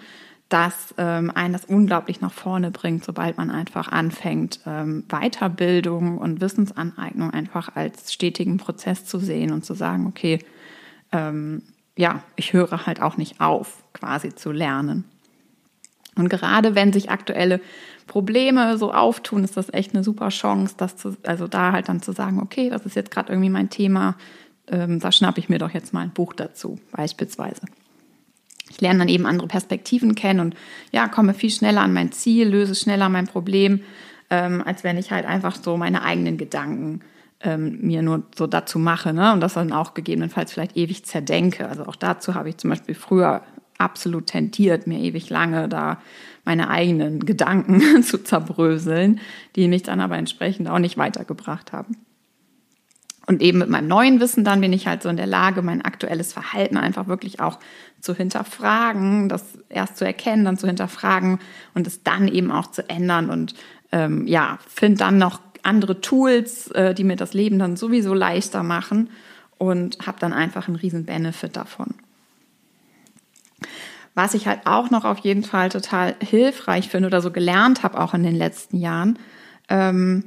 dass 0.48 0.94
ähm, 0.98 1.30
einen 1.32 1.52
das 1.52 1.64
unglaublich 1.64 2.20
nach 2.20 2.32
vorne 2.32 2.72
bringt, 2.72 3.04
sobald 3.04 3.36
man 3.36 3.50
einfach 3.50 3.88
anfängt, 3.88 4.60
ähm, 4.66 5.04
Weiterbildung 5.08 6.18
und 6.18 6.40
Wissensaneignung 6.40 7.30
einfach 7.30 7.76
als 7.76 8.12
stetigen 8.12 8.56
Prozess 8.56 9.04
zu 9.04 9.18
sehen 9.18 9.52
und 9.52 9.64
zu 9.64 9.74
sagen, 9.74 10.06
okay, 10.06 10.40
ähm, 11.12 11.62
ja, 11.96 12.22
ich 12.34 12.52
höre 12.52 12.86
halt 12.86 13.00
auch 13.00 13.16
nicht 13.16 13.40
auf, 13.40 13.84
quasi 13.92 14.34
zu 14.34 14.50
lernen. 14.50 15.04
Und 16.16 16.28
gerade 16.28 16.74
wenn 16.74 16.92
sich 16.92 17.10
aktuelle 17.10 17.60
Probleme 18.08 18.76
so 18.76 18.92
auftun, 18.92 19.44
ist 19.44 19.56
das 19.56 19.72
echt 19.72 19.94
eine 19.94 20.02
super 20.02 20.30
Chance, 20.30 20.74
das 20.76 20.96
zu, 20.96 21.16
also 21.22 21.46
da 21.46 21.70
halt 21.70 21.88
dann 21.88 22.02
zu 22.02 22.10
sagen, 22.10 22.40
okay, 22.40 22.70
das 22.70 22.86
ist 22.86 22.96
jetzt 22.96 23.12
gerade 23.12 23.32
irgendwie 23.32 23.50
mein 23.50 23.70
Thema, 23.70 24.16
ähm, 24.70 25.00
da 25.00 25.12
schnappe 25.12 25.40
ich 25.40 25.48
mir 25.48 25.58
doch 25.58 25.70
jetzt 25.70 25.92
mal 25.92 26.02
ein 26.02 26.10
Buch 26.10 26.32
dazu, 26.32 26.78
beispielsweise. 26.92 27.62
Ich 28.70 28.80
lerne 28.80 29.00
dann 29.00 29.08
eben 29.08 29.26
andere 29.26 29.48
Perspektiven 29.48 30.14
kennen 30.14 30.40
und 30.40 30.54
ja, 30.92 31.08
komme 31.08 31.34
viel 31.34 31.50
schneller 31.50 31.80
an 31.80 31.92
mein 31.92 32.12
Ziel, 32.12 32.48
löse 32.48 32.74
schneller 32.74 33.08
mein 33.08 33.26
Problem, 33.26 33.80
ähm, 34.30 34.62
als 34.64 34.84
wenn 34.84 34.96
ich 34.96 35.10
halt 35.10 35.26
einfach 35.26 35.56
so 35.56 35.76
meine 35.76 36.02
eigenen 36.02 36.38
Gedanken 36.38 37.00
ähm, 37.42 37.80
mir 37.80 38.02
nur 38.02 38.22
so 38.36 38.46
dazu 38.46 38.78
mache 38.78 39.12
ne? 39.12 39.32
und 39.32 39.40
das 39.40 39.54
dann 39.54 39.72
auch 39.72 39.94
gegebenenfalls 39.94 40.52
vielleicht 40.52 40.76
ewig 40.76 41.04
zerdenke. 41.04 41.68
Also 41.68 41.86
auch 41.86 41.96
dazu 41.96 42.34
habe 42.34 42.48
ich 42.48 42.58
zum 42.58 42.70
Beispiel 42.70 42.94
früher 42.94 43.42
absolut 43.78 44.26
tendiert, 44.26 44.86
mir 44.86 45.00
ewig 45.00 45.30
lange 45.30 45.68
da 45.68 46.00
meine 46.44 46.68
eigenen 46.68 47.20
Gedanken 47.26 48.02
zu 48.02 48.22
zerbröseln, 48.22 49.20
die 49.56 49.68
mich 49.68 49.82
dann 49.82 50.00
aber 50.00 50.16
entsprechend 50.16 50.68
auch 50.68 50.78
nicht 50.78 50.96
weitergebracht 50.96 51.72
haben. 51.72 51.96
Und 53.30 53.42
eben 53.42 53.60
mit 53.60 53.68
meinem 53.68 53.86
neuen 53.86 54.18
Wissen 54.18 54.42
dann 54.42 54.60
bin 54.60 54.72
ich 54.72 54.88
halt 54.88 55.04
so 55.04 55.08
in 55.08 55.16
der 55.16 55.28
Lage, 55.28 55.62
mein 55.62 55.82
aktuelles 55.82 56.32
Verhalten 56.32 56.76
einfach 56.76 57.06
wirklich 57.06 57.38
auch 57.38 57.60
zu 58.00 58.12
hinterfragen, 58.12 59.28
das 59.28 59.44
erst 59.68 59.98
zu 59.98 60.04
erkennen, 60.04 60.44
dann 60.44 60.58
zu 60.58 60.66
hinterfragen 60.66 61.38
und 61.72 61.86
es 61.86 62.02
dann 62.02 62.26
eben 62.26 62.50
auch 62.50 62.72
zu 62.72 62.88
ändern 62.88 63.30
und 63.30 63.54
ähm, 63.92 64.26
ja, 64.26 64.58
finde 64.66 64.98
dann 64.98 65.18
noch 65.18 65.38
andere 65.62 66.00
Tools, 66.00 66.72
äh, 66.72 66.92
die 66.92 67.04
mir 67.04 67.14
das 67.14 67.32
Leben 67.32 67.60
dann 67.60 67.76
sowieso 67.76 68.14
leichter 68.14 68.64
machen 68.64 69.10
und 69.58 70.04
habe 70.04 70.18
dann 70.18 70.32
einfach 70.32 70.66
einen 70.66 70.74
riesen 70.74 71.04
Benefit 71.04 71.54
davon. 71.54 71.94
Was 74.16 74.34
ich 74.34 74.48
halt 74.48 74.62
auch 74.64 74.90
noch 74.90 75.04
auf 75.04 75.18
jeden 75.18 75.44
Fall 75.44 75.68
total 75.68 76.16
hilfreich 76.18 76.88
finde 76.88 77.06
oder 77.06 77.20
so 77.20 77.30
gelernt 77.30 77.84
habe, 77.84 78.00
auch 78.00 78.12
in 78.12 78.24
den 78.24 78.34
letzten 78.34 78.76
Jahren, 78.76 79.20
ähm, 79.68 80.24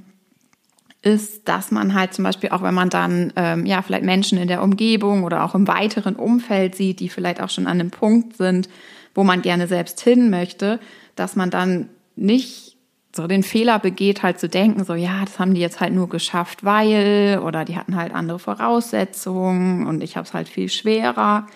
ist, 1.03 1.49
dass 1.49 1.69
man 1.69 1.93
halt 1.93 2.13
zum 2.13 2.23
Beispiel 2.23 2.49
auch, 2.49 2.63
wenn 2.63 2.73
man 2.73 2.89
dann 2.89 3.33
ähm, 3.35 3.65
ja 3.65 3.81
vielleicht 3.81 4.05
Menschen 4.05 4.37
in 4.37 4.47
der 4.47 4.63
Umgebung 4.63 5.23
oder 5.23 5.43
auch 5.43 5.53
im 5.53 5.67
weiteren 5.67 6.15
Umfeld 6.15 6.75
sieht, 6.75 7.01
die 7.01 7.09
vielleicht 7.09 7.41
auch 7.41 7.49
schon 7.49 7.67
an 7.67 7.79
einem 7.79 7.91
Punkt 7.91 8.37
sind, 8.37 8.69
wo 9.13 9.23
man 9.23 9.41
gerne 9.41 9.67
selbst 9.67 9.99
hin 9.99 10.29
möchte, 10.29 10.79
dass 11.15 11.35
man 11.35 11.49
dann 11.49 11.89
nicht 12.15 12.77
so 13.15 13.27
den 13.27 13.43
Fehler 13.43 13.79
begeht, 13.79 14.23
halt 14.23 14.39
zu 14.39 14.49
denken, 14.49 14.85
so 14.85 14.95
ja, 14.95 15.23
das 15.25 15.37
haben 15.39 15.53
die 15.53 15.61
jetzt 15.61 15.81
halt 15.81 15.93
nur 15.93 16.09
geschafft, 16.09 16.63
weil 16.63 17.39
oder 17.43 17.65
die 17.65 17.75
hatten 17.75 17.95
halt 17.95 18.13
andere 18.13 18.39
Voraussetzungen 18.39 19.85
und 19.85 20.01
ich 20.01 20.15
habe 20.15 20.25
es 20.25 20.33
halt 20.33 20.47
viel 20.47 20.69
schwerer, 20.69 21.47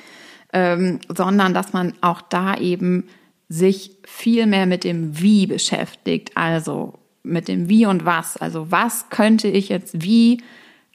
ähm, 0.52 1.00
sondern 1.08 1.54
dass 1.54 1.74
man 1.74 1.94
auch 2.02 2.22
da 2.22 2.56
eben 2.58 3.08
sich 3.50 3.98
viel 4.06 4.46
mehr 4.46 4.66
mit 4.66 4.84
dem 4.84 5.20
Wie 5.20 5.48
beschäftigt, 5.48 6.36
also 6.36 7.00
mit 7.28 7.48
dem 7.48 7.70
Wie 7.70 7.86
und 7.86 8.06
Was. 8.06 8.38
Also 8.38 8.72
was 8.72 9.10
könnte 9.10 9.48
ich 9.48 9.70
jetzt 9.70 10.04
wie 10.04 10.42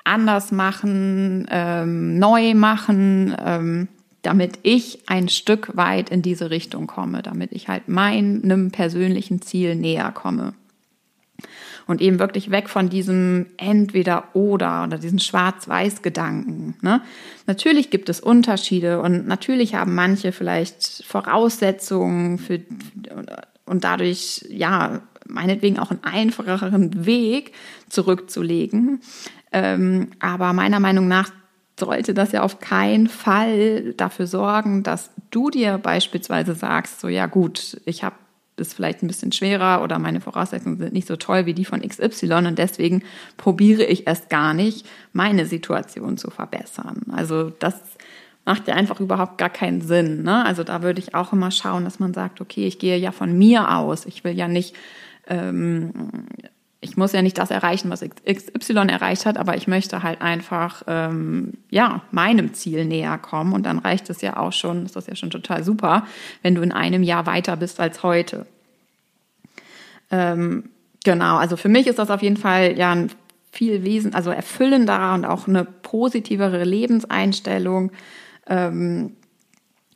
anders 0.04 0.50
machen, 0.52 1.46
ähm, 1.50 2.18
neu 2.18 2.54
machen, 2.54 3.36
ähm, 3.44 3.88
damit 4.22 4.58
ich 4.62 5.00
ein 5.06 5.28
Stück 5.28 5.76
weit 5.76 6.10
in 6.10 6.22
diese 6.22 6.50
Richtung 6.50 6.86
komme, 6.86 7.22
damit 7.22 7.52
ich 7.52 7.68
halt 7.68 7.88
meinem 7.88 8.70
persönlichen 8.70 9.42
Ziel 9.42 9.76
näher 9.76 10.12
komme 10.12 10.54
und 11.86 12.00
eben 12.00 12.18
wirklich 12.18 12.50
weg 12.50 12.68
von 12.68 12.88
diesem 12.88 13.46
entweder 13.56 14.34
oder 14.34 14.84
oder 14.84 14.98
diesen 14.98 15.18
Schwarz-Weiß-Gedanken. 15.18 16.76
Ne? 16.80 17.02
Natürlich 17.46 17.90
gibt 17.90 18.08
es 18.08 18.20
Unterschiede 18.20 19.00
und 19.00 19.26
natürlich 19.26 19.74
haben 19.74 19.94
manche 19.94 20.32
vielleicht 20.32 21.04
Voraussetzungen 21.06 22.38
für 22.38 22.60
und 23.66 23.84
dadurch 23.84 24.44
ja 24.48 25.02
meinetwegen 25.32 25.78
auch 25.78 25.90
einen 25.90 26.04
einfacheren 26.04 27.06
Weg 27.06 27.52
zurückzulegen. 27.88 29.00
Ähm, 29.52 30.08
aber 30.20 30.52
meiner 30.52 30.80
Meinung 30.80 31.08
nach 31.08 31.30
sollte 31.78 32.14
das 32.14 32.32
ja 32.32 32.42
auf 32.42 32.60
keinen 32.60 33.08
Fall 33.08 33.94
dafür 33.96 34.26
sorgen, 34.26 34.82
dass 34.82 35.10
du 35.30 35.50
dir 35.50 35.78
beispielsweise 35.78 36.54
sagst, 36.54 37.00
so 37.00 37.08
ja 37.08 37.26
gut, 37.26 37.80
ich 37.84 38.04
habe 38.04 38.16
ist 38.56 38.74
vielleicht 38.74 39.02
ein 39.02 39.06
bisschen 39.08 39.32
schwerer 39.32 39.82
oder 39.82 39.98
meine 39.98 40.20
Voraussetzungen 40.20 40.78
sind 40.78 40.92
nicht 40.92 41.08
so 41.08 41.16
toll 41.16 41.46
wie 41.46 41.54
die 41.54 41.64
von 41.64 41.80
XY 41.80 42.46
und 42.46 42.58
deswegen 42.58 43.02
probiere 43.36 43.82
ich 43.82 44.06
erst 44.06 44.28
gar 44.28 44.54
nicht, 44.54 44.86
meine 45.12 45.46
Situation 45.46 46.18
zu 46.18 46.30
verbessern. 46.30 47.02
Also 47.10 47.50
das 47.50 47.74
macht 48.44 48.68
ja 48.68 48.74
einfach 48.74 49.00
überhaupt 49.00 49.38
gar 49.38 49.50
keinen 49.50 49.80
Sinn. 49.80 50.22
Ne? 50.22 50.44
Also 50.44 50.64
da 50.64 50.82
würde 50.82 51.00
ich 51.00 51.14
auch 51.14 51.32
immer 51.32 51.50
schauen, 51.50 51.84
dass 51.84 51.98
man 51.98 52.12
sagt, 52.12 52.40
okay, 52.40 52.66
ich 52.66 52.78
gehe 52.78 52.96
ja 52.98 53.12
von 53.12 53.36
mir 53.36 53.76
aus. 53.76 54.04
Ich 54.06 54.24
will 54.24 54.36
ja 54.36 54.48
nicht, 54.48 54.74
ähm, 55.26 55.92
ich 56.80 56.96
muss 56.96 57.12
ja 57.12 57.22
nicht 57.22 57.38
das 57.38 57.52
erreichen, 57.52 57.90
was 57.90 58.00
XY 58.00 58.88
erreicht 58.88 59.24
hat, 59.24 59.38
aber 59.38 59.56
ich 59.56 59.68
möchte 59.68 60.02
halt 60.02 60.20
einfach, 60.20 60.82
ähm, 60.88 61.52
ja, 61.70 62.02
meinem 62.10 62.54
Ziel 62.54 62.84
näher 62.84 63.18
kommen. 63.18 63.52
Und 63.52 63.64
dann 63.64 63.78
reicht 63.78 64.10
es 64.10 64.20
ja 64.20 64.36
auch 64.36 64.52
schon, 64.52 64.84
ist 64.84 64.96
das 64.96 65.06
ja 65.06 65.14
schon 65.14 65.30
total 65.30 65.62
super, 65.62 66.04
wenn 66.42 66.56
du 66.56 66.62
in 66.62 66.72
einem 66.72 67.04
Jahr 67.04 67.24
weiter 67.24 67.56
bist 67.56 67.78
als 67.78 68.02
heute. 68.02 68.46
Ähm, 70.10 70.70
genau, 71.04 71.36
also 71.36 71.56
für 71.56 71.68
mich 71.68 71.86
ist 71.86 72.00
das 72.00 72.10
auf 72.10 72.20
jeden 72.20 72.36
Fall 72.36 72.76
ja 72.76 72.90
ein 72.90 73.10
viel 73.52 73.84
wesen, 73.84 74.14
also 74.14 74.30
erfüllender 74.30 75.14
und 75.14 75.24
auch 75.24 75.46
eine 75.46 75.64
positivere 75.64 76.64
Lebenseinstellung, 76.64 77.92
ähm, 78.48 79.12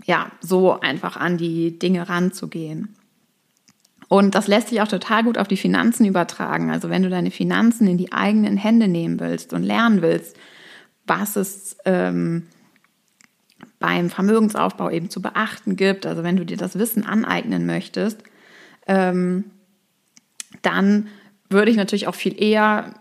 ja, 0.04 0.30
so 0.40 0.78
einfach 0.78 1.16
an 1.16 1.36
die 1.36 1.78
Dinge 1.80 2.08
ranzugehen. 2.08 2.94
Und 4.08 4.34
das 4.34 4.46
lässt 4.46 4.68
sich 4.68 4.80
auch 4.80 4.88
total 4.88 5.24
gut 5.24 5.38
auf 5.38 5.48
die 5.48 5.56
Finanzen 5.56 6.04
übertragen. 6.04 6.70
Also 6.70 6.90
wenn 6.90 7.02
du 7.02 7.08
deine 7.08 7.30
Finanzen 7.30 7.88
in 7.88 7.98
die 7.98 8.12
eigenen 8.12 8.56
Hände 8.56 8.88
nehmen 8.88 9.18
willst 9.18 9.52
und 9.52 9.62
lernen 9.62 10.00
willst, 10.00 10.36
was 11.06 11.36
es 11.36 11.76
ähm, 11.84 12.46
beim 13.78 14.10
Vermögensaufbau 14.10 14.90
eben 14.90 15.10
zu 15.10 15.20
beachten 15.20 15.76
gibt, 15.76 16.06
also 16.06 16.22
wenn 16.22 16.36
du 16.36 16.46
dir 16.46 16.56
das 16.56 16.78
Wissen 16.78 17.04
aneignen 17.04 17.66
möchtest, 17.66 18.22
ähm, 18.86 19.44
dann 20.62 21.08
würde 21.48 21.70
ich 21.70 21.76
natürlich 21.76 22.08
auch 22.08 22.14
viel 22.14 22.40
eher 22.40 22.94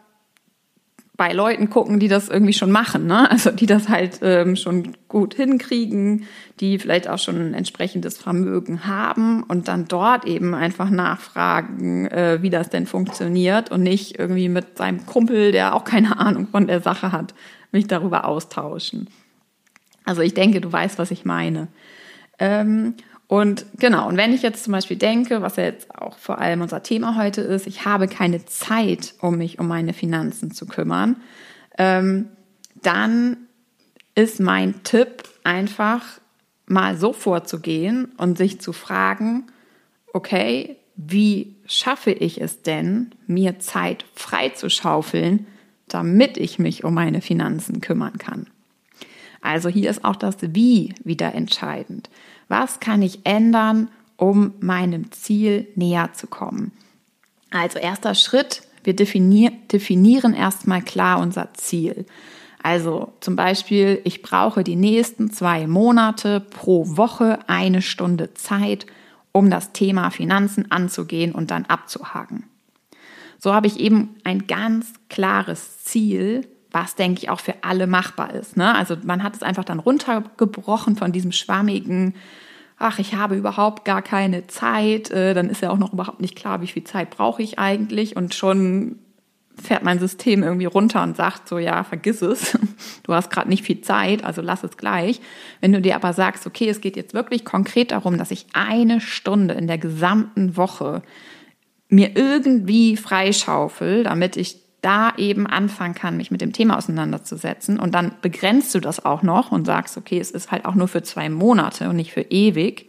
bei 1.18 1.32
Leuten 1.32 1.70
gucken, 1.70 2.00
die 2.00 2.08
das 2.08 2.28
irgendwie 2.28 2.54
schon 2.54 2.72
machen, 2.72 3.08
ne? 3.08 3.30
also 3.32 3.52
die 3.52 3.66
das 3.66 3.90
halt 3.90 4.20
ähm, 4.22 4.56
schon 4.56 4.94
gut 5.08 5.34
hinkriegen, 5.34 6.26
die 6.60 6.78
vielleicht 6.78 7.08
auch 7.08 7.20
schon 7.20 7.38
ein 7.38 7.54
entsprechendes 7.54 8.18
Vermögen 8.18 8.86
haben 8.86 9.44
und 9.44 9.68
dann 9.68 9.88
dort 9.88 10.26
eben 10.26 10.54
einfach 10.54 10.90
nachfragen, 10.90 12.08
äh, 12.08 12.40
wie 12.42 12.50
das 12.50 12.70
denn 12.70 12.86
funktioniert 12.86 13.72
und 13.72 13.84
nicht 13.84 14.20
irgendwie 14.20 14.50
mit 14.50 14.78
seinem 14.78 15.06
Kumpel, 15.06 15.52
der 15.52 15.74
auch 15.74 15.86
keine 15.86 16.20
Ahnung 16.20 16.48
von 16.48 16.68
der 16.68 16.82
Sache 16.82 17.12
hat, 17.12 17.34
mich 17.72 17.88
darüber 17.88 18.26
austauschen. 18.26 19.08
Also 20.04 20.22
ich 20.22 20.34
denke, 20.34 20.62
du 20.62 20.72
weißt, 20.72 21.00
was 21.00 21.12
ich 21.12 21.26
meine. 21.26 21.68
Ähm, 22.40 22.96
und 23.28 23.66
genau, 23.80 24.08
und 24.08 24.18
wenn 24.18 24.34
ich 24.34 24.44
jetzt 24.44 24.64
zum 24.64 24.74
Beispiel 24.74 24.98
denke, 24.98 25.42
was 25.42 25.56
ja 25.56 25.64
jetzt 25.64 25.94
auch 25.96 26.18
vor 26.18 26.40
allem 26.40 26.62
unser 26.62 26.84
Thema 26.84 27.18
heute 27.18 27.42
ist, 27.42 27.66
ich 27.66 27.86
habe 27.86 28.08
keine 28.08 28.46
Zeit, 28.46 29.16
um 29.20 29.38
mich 29.38 29.60
um 29.60 29.68
meine 29.68 29.94
Finanzen 29.94 30.52
zu 30.52 30.68
kümmern, 30.68 31.18
ähm, 31.78 32.30
dann 32.82 33.38
ist 34.14 34.40
mein 34.40 34.84
Tipp 34.84 35.24
einfach 35.44 36.04
mal 36.68 36.98
so 36.98 37.14
vorzugehen 37.14 38.12
und 38.18 38.38
sich 38.38 38.62
zu 38.62 38.74
fragen, 38.74 39.46
okay, 40.14 40.78
wie 40.96 41.56
schaffe 41.66 42.12
ich 42.12 42.40
es 42.42 42.62
denn, 42.62 43.12
mir 43.28 43.60
Zeit 43.60 44.06
freizuschaufeln, 44.14 45.48
damit 45.88 46.38
ich 46.38 46.60
mich 46.60 46.84
um 46.84 46.94
meine 46.94 47.22
Finanzen 47.22 47.82
kümmern 47.82 48.18
kann? 48.18 48.48
Also 49.42 49.70
hier 49.70 49.90
ist 49.90 50.06
auch 50.06 50.16
das 50.16 50.38
Wie 50.42 50.96
wieder 51.04 51.36
entscheidend. 51.36 52.10
Was 52.48 52.80
kann 52.80 53.02
ich 53.02 53.26
ändern, 53.26 53.90
um 54.18 54.54
meinem 54.60 55.12
Ziel 55.12 55.68
näher 55.76 56.12
zu 56.14 56.28
kommen? 56.28 56.72
Also 57.52 57.80
erster 57.80 58.16
Schritt, 58.16 58.64
wir 58.84 58.96
definieren 58.96 60.34
erstmal 60.34 60.82
klar 60.82 61.20
unser 61.20 61.54
Ziel. 61.54 62.06
Also 62.62 63.14
zum 63.20 63.36
Beispiel, 63.36 64.02
ich 64.06 64.22
brauche 64.22 64.64
die 64.64 64.76
nächsten 64.76 65.32
zwei 65.32 65.68
Monate 65.68 66.40
pro 66.40 66.98
Woche 66.98 67.40
eine 67.48 67.82
Stunde 67.82 68.34
Zeit, 68.34 68.88
um 69.32 69.50
das 69.50 69.72
Thema 69.72 70.10
Finanzen 70.10 70.72
anzugehen 70.72 71.34
und 71.34 71.52
dann 71.52 71.66
abzuhaken. 71.66 72.46
So 73.38 73.54
habe 73.54 73.68
ich 73.68 73.80
eben 73.80 74.16
ein 74.24 74.48
ganz 74.48 74.94
klares 75.10 75.84
Ziel, 75.84 76.48
was, 76.76 76.96
denke 76.96 77.22
ich, 77.24 77.30
auch 77.30 77.40
für 77.40 77.56
alle 77.62 77.88
machbar 77.88 78.34
ist. 78.34 78.58
Ne? 78.58 78.76
Also 78.76 78.98
man 79.04 79.24
hat 79.24 79.34
es 79.34 79.42
einfach 79.42 79.64
dann 79.64 79.80
runtergebrochen 79.80 80.98
von 80.98 81.14
diesem 81.14 81.32
schwammigen, 81.32 82.14
ach, 82.78 83.00
ich 83.00 83.16
habe 83.16 83.38
überhaupt 83.38 83.86
gar 83.86 84.02
keine 84.02 84.46
Zeit, 84.48 85.10
äh, 85.10 85.34
dann 85.34 85.50
ist 85.50 85.62
ja 85.62 85.70
auch 85.72 85.78
noch 85.78 85.94
überhaupt 85.94 86.20
nicht 86.20 86.36
klar, 86.36 86.62
wie 86.62 86.68
viel 86.68 86.84
Zeit 86.84 87.12
brauche 87.12 87.42
ich 87.42 87.58
eigentlich 87.58 88.18
und 88.18 88.36
schon 88.36 89.00
fährt 89.58 89.84
mein 89.84 90.00
System 90.00 90.44
irgendwie 90.44 90.66
runter 90.66 91.02
und 91.02 91.16
sagt 91.16 91.48
so, 91.48 91.58
ja, 91.58 91.86
vergiss 91.86 92.22
es, 92.22 92.60
du 93.04 93.14
hast 93.14 93.32
gerade 93.32 93.48
nicht 93.48 93.64
viel 93.64 93.80
Zeit, 93.80 94.26
also 94.26 94.42
lass 94.42 94.66
es 94.66 94.76
gleich. 94.76 95.22
Wenn 95.62 95.72
du 95.72 95.80
dir 95.80 95.96
aber 95.96 96.12
sagst, 96.12 96.46
okay, 96.46 96.68
es 96.68 96.82
geht 96.82 96.98
jetzt 96.98 97.14
wirklich 97.14 97.46
konkret 97.46 97.92
darum, 97.92 98.18
dass 98.18 98.32
ich 98.32 98.48
eine 98.52 99.00
Stunde 99.00 99.54
in 99.54 99.68
der 99.68 99.78
gesamten 99.78 100.58
Woche 100.58 101.04
mir 101.88 102.18
irgendwie 102.18 102.98
freischaufel, 102.98 104.04
damit 104.04 104.36
ich 104.36 104.65
da 104.86 105.14
eben 105.18 105.48
anfangen 105.48 105.96
kann, 105.96 106.16
mich 106.16 106.30
mit 106.30 106.42
dem 106.42 106.54
Thema 106.54 106.78
auseinanderzusetzen. 106.78 107.80
Und 107.80 107.96
dann 107.96 108.12
begrenzt 108.22 108.76
du 108.76 108.80
das 108.80 109.04
auch 109.04 109.24
noch 109.24 109.52
und 109.52 109.66
sagst, 109.66 109.98
okay, 109.98 110.20
es 110.20 110.30
ist 110.30 110.52
halt 110.52 110.66
auch 110.66 110.76
nur 110.76 110.88
für 110.88 111.02
zwei 111.02 111.28
Monate 111.28 111.90
und 111.90 111.96
nicht 111.96 112.14
für 112.14 112.22
ewig. 112.22 112.88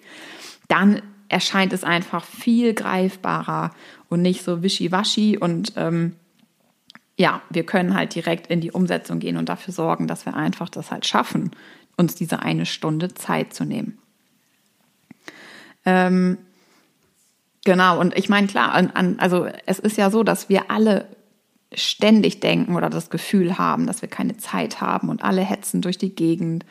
Dann 0.68 1.00
erscheint 1.28 1.72
es 1.72 1.84
einfach 1.84 2.24
viel 2.24 2.74
greifbarer 2.74 3.70
und 4.10 4.20
nicht 4.20 4.44
so 4.44 4.62
wischiwaschi 4.62 5.38
und 5.38 5.72
ähm, 5.76 6.14
ja, 7.16 7.40
wir 7.48 7.64
können 7.64 7.94
halt 7.94 8.14
direkt 8.14 8.48
in 8.48 8.60
die 8.60 8.70
Umsetzung 8.70 9.18
gehen 9.18 9.38
und 9.38 9.48
dafür 9.48 9.72
sorgen, 9.72 10.06
dass 10.06 10.26
wir 10.26 10.36
einfach 10.36 10.68
das 10.68 10.90
halt 10.90 11.06
schaffen, 11.06 11.50
uns 11.96 12.14
diese 12.14 12.40
eine 12.40 12.66
Stunde 12.66 13.14
Zeit 13.14 13.54
zu 13.54 13.64
nehmen. 13.64 13.96
Ähm, 15.86 16.36
genau, 17.64 17.98
und 17.98 18.16
ich 18.18 18.28
meine, 18.28 18.48
klar, 18.48 18.72
an, 18.72 18.90
an, 18.90 19.18
also 19.18 19.48
es 19.64 19.78
ist 19.78 19.96
ja 19.96 20.10
so, 20.10 20.22
dass 20.24 20.50
wir 20.50 20.70
alle 20.70 21.15
ständig 21.74 22.40
denken 22.40 22.76
oder 22.76 22.90
das 22.90 23.10
Gefühl 23.10 23.58
haben, 23.58 23.86
dass 23.86 24.02
wir 24.02 24.08
keine 24.08 24.36
Zeit 24.36 24.80
haben 24.80 25.08
und 25.08 25.24
alle 25.24 25.42
hetzen 25.42 25.82
durch 25.82 25.98
die 25.98 26.14
Gegend. 26.14 26.64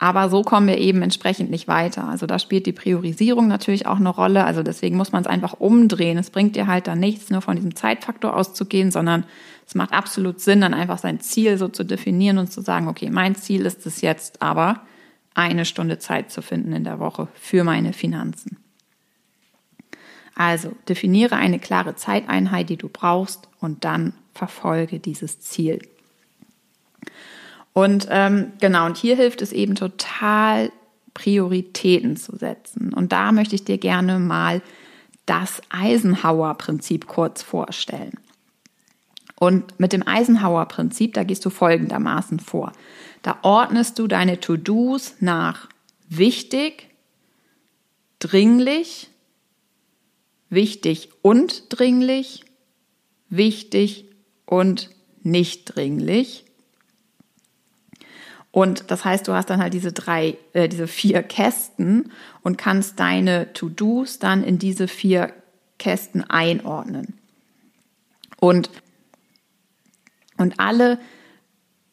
Aber 0.00 0.30
so 0.30 0.42
kommen 0.42 0.68
wir 0.68 0.78
eben 0.78 1.02
entsprechend 1.02 1.50
nicht 1.50 1.66
weiter. 1.66 2.08
Also 2.08 2.26
da 2.26 2.38
spielt 2.38 2.66
die 2.66 2.72
Priorisierung 2.72 3.48
natürlich 3.48 3.86
auch 3.86 3.96
eine 3.96 4.10
Rolle. 4.10 4.44
Also 4.44 4.62
deswegen 4.62 4.96
muss 4.96 5.10
man 5.10 5.22
es 5.22 5.26
einfach 5.26 5.54
umdrehen. 5.54 6.18
Es 6.18 6.30
bringt 6.30 6.54
dir 6.54 6.68
halt 6.68 6.86
dann 6.86 7.00
nichts, 7.00 7.30
nur 7.30 7.42
von 7.42 7.56
diesem 7.56 7.74
Zeitfaktor 7.74 8.36
auszugehen, 8.36 8.92
sondern 8.92 9.24
es 9.66 9.74
macht 9.74 9.92
absolut 9.92 10.40
Sinn, 10.40 10.60
dann 10.60 10.72
einfach 10.72 10.98
sein 10.98 11.18
Ziel 11.18 11.58
so 11.58 11.66
zu 11.66 11.84
definieren 11.84 12.38
und 12.38 12.52
zu 12.52 12.60
sagen, 12.60 12.86
okay, 12.86 13.10
mein 13.10 13.34
Ziel 13.34 13.66
ist 13.66 13.86
es 13.86 14.00
jetzt 14.00 14.40
aber, 14.40 14.82
eine 15.34 15.64
Stunde 15.64 15.98
Zeit 15.98 16.30
zu 16.30 16.42
finden 16.42 16.72
in 16.72 16.84
der 16.84 17.00
Woche 17.00 17.28
für 17.34 17.64
meine 17.64 17.92
Finanzen. 17.92 18.56
Also 20.34 20.72
definiere 20.88 21.36
eine 21.36 21.58
klare 21.58 21.96
Zeiteinheit, 21.96 22.70
die 22.70 22.76
du 22.76 22.88
brauchst 22.88 23.48
und 23.60 23.84
dann 23.84 24.14
verfolge 24.38 25.00
dieses 25.00 25.40
Ziel. 25.40 25.80
Und 27.72 28.06
ähm, 28.10 28.52
genau, 28.60 28.86
und 28.86 28.96
hier 28.96 29.16
hilft 29.16 29.42
es 29.42 29.52
eben 29.52 29.74
total, 29.74 30.72
Prioritäten 31.14 32.16
zu 32.16 32.36
setzen. 32.36 32.94
Und 32.94 33.10
da 33.10 33.32
möchte 33.32 33.56
ich 33.56 33.64
dir 33.64 33.78
gerne 33.78 34.20
mal 34.20 34.62
das 35.26 35.60
Eisenhower-Prinzip 35.68 37.08
kurz 37.08 37.42
vorstellen. 37.42 38.18
Und 39.34 39.78
mit 39.80 39.92
dem 39.92 40.06
Eisenhower-Prinzip, 40.06 41.14
da 41.14 41.24
gehst 41.24 41.44
du 41.44 41.50
folgendermaßen 41.50 42.38
vor. 42.38 42.72
Da 43.22 43.38
ordnest 43.42 43.98
du 43.98 44.06
deine 44.06 44.38
To-Dos 44.38 45.16
nach 45.20 45.68
wichtig, 46.08 46.88
dringlich, 48.20 49.10
wichtig 50.50 51.10
und 51.22 51.64
dringlich, 51.68 52.44
wichtig 53.28 54.07
und 54.48 54.88
nicht 55.22 55.76
dringlich. 55.76 56.46
Und 58.50 58.90
das 58.90 59.04
heißt, 59.04 59.28
du 59.28 59.34
hast 59.34 59.50
dann 59.50 59.60
halt 59.60 59.74
diese 59.74 59.92
drei, 59.92 60.38
äh, 60.54 60.68
diese 60.68 60.86
vier 60.86 61.22
Kästen 61.22 62.10
und 62.42 62.56
kannst 62.56 62.98
deine 62.98 63.52
To-Dos 63.52 64.18
dann 64.18 64.42
in 64.42 64.58
diese 64.58 64.88
vier 64.88 65.34
Kästen 65.78 66.24
einordnen. 66.28 67.18
Und 68.40 68.70
und 70.38 70.60
alle 70.60 70.98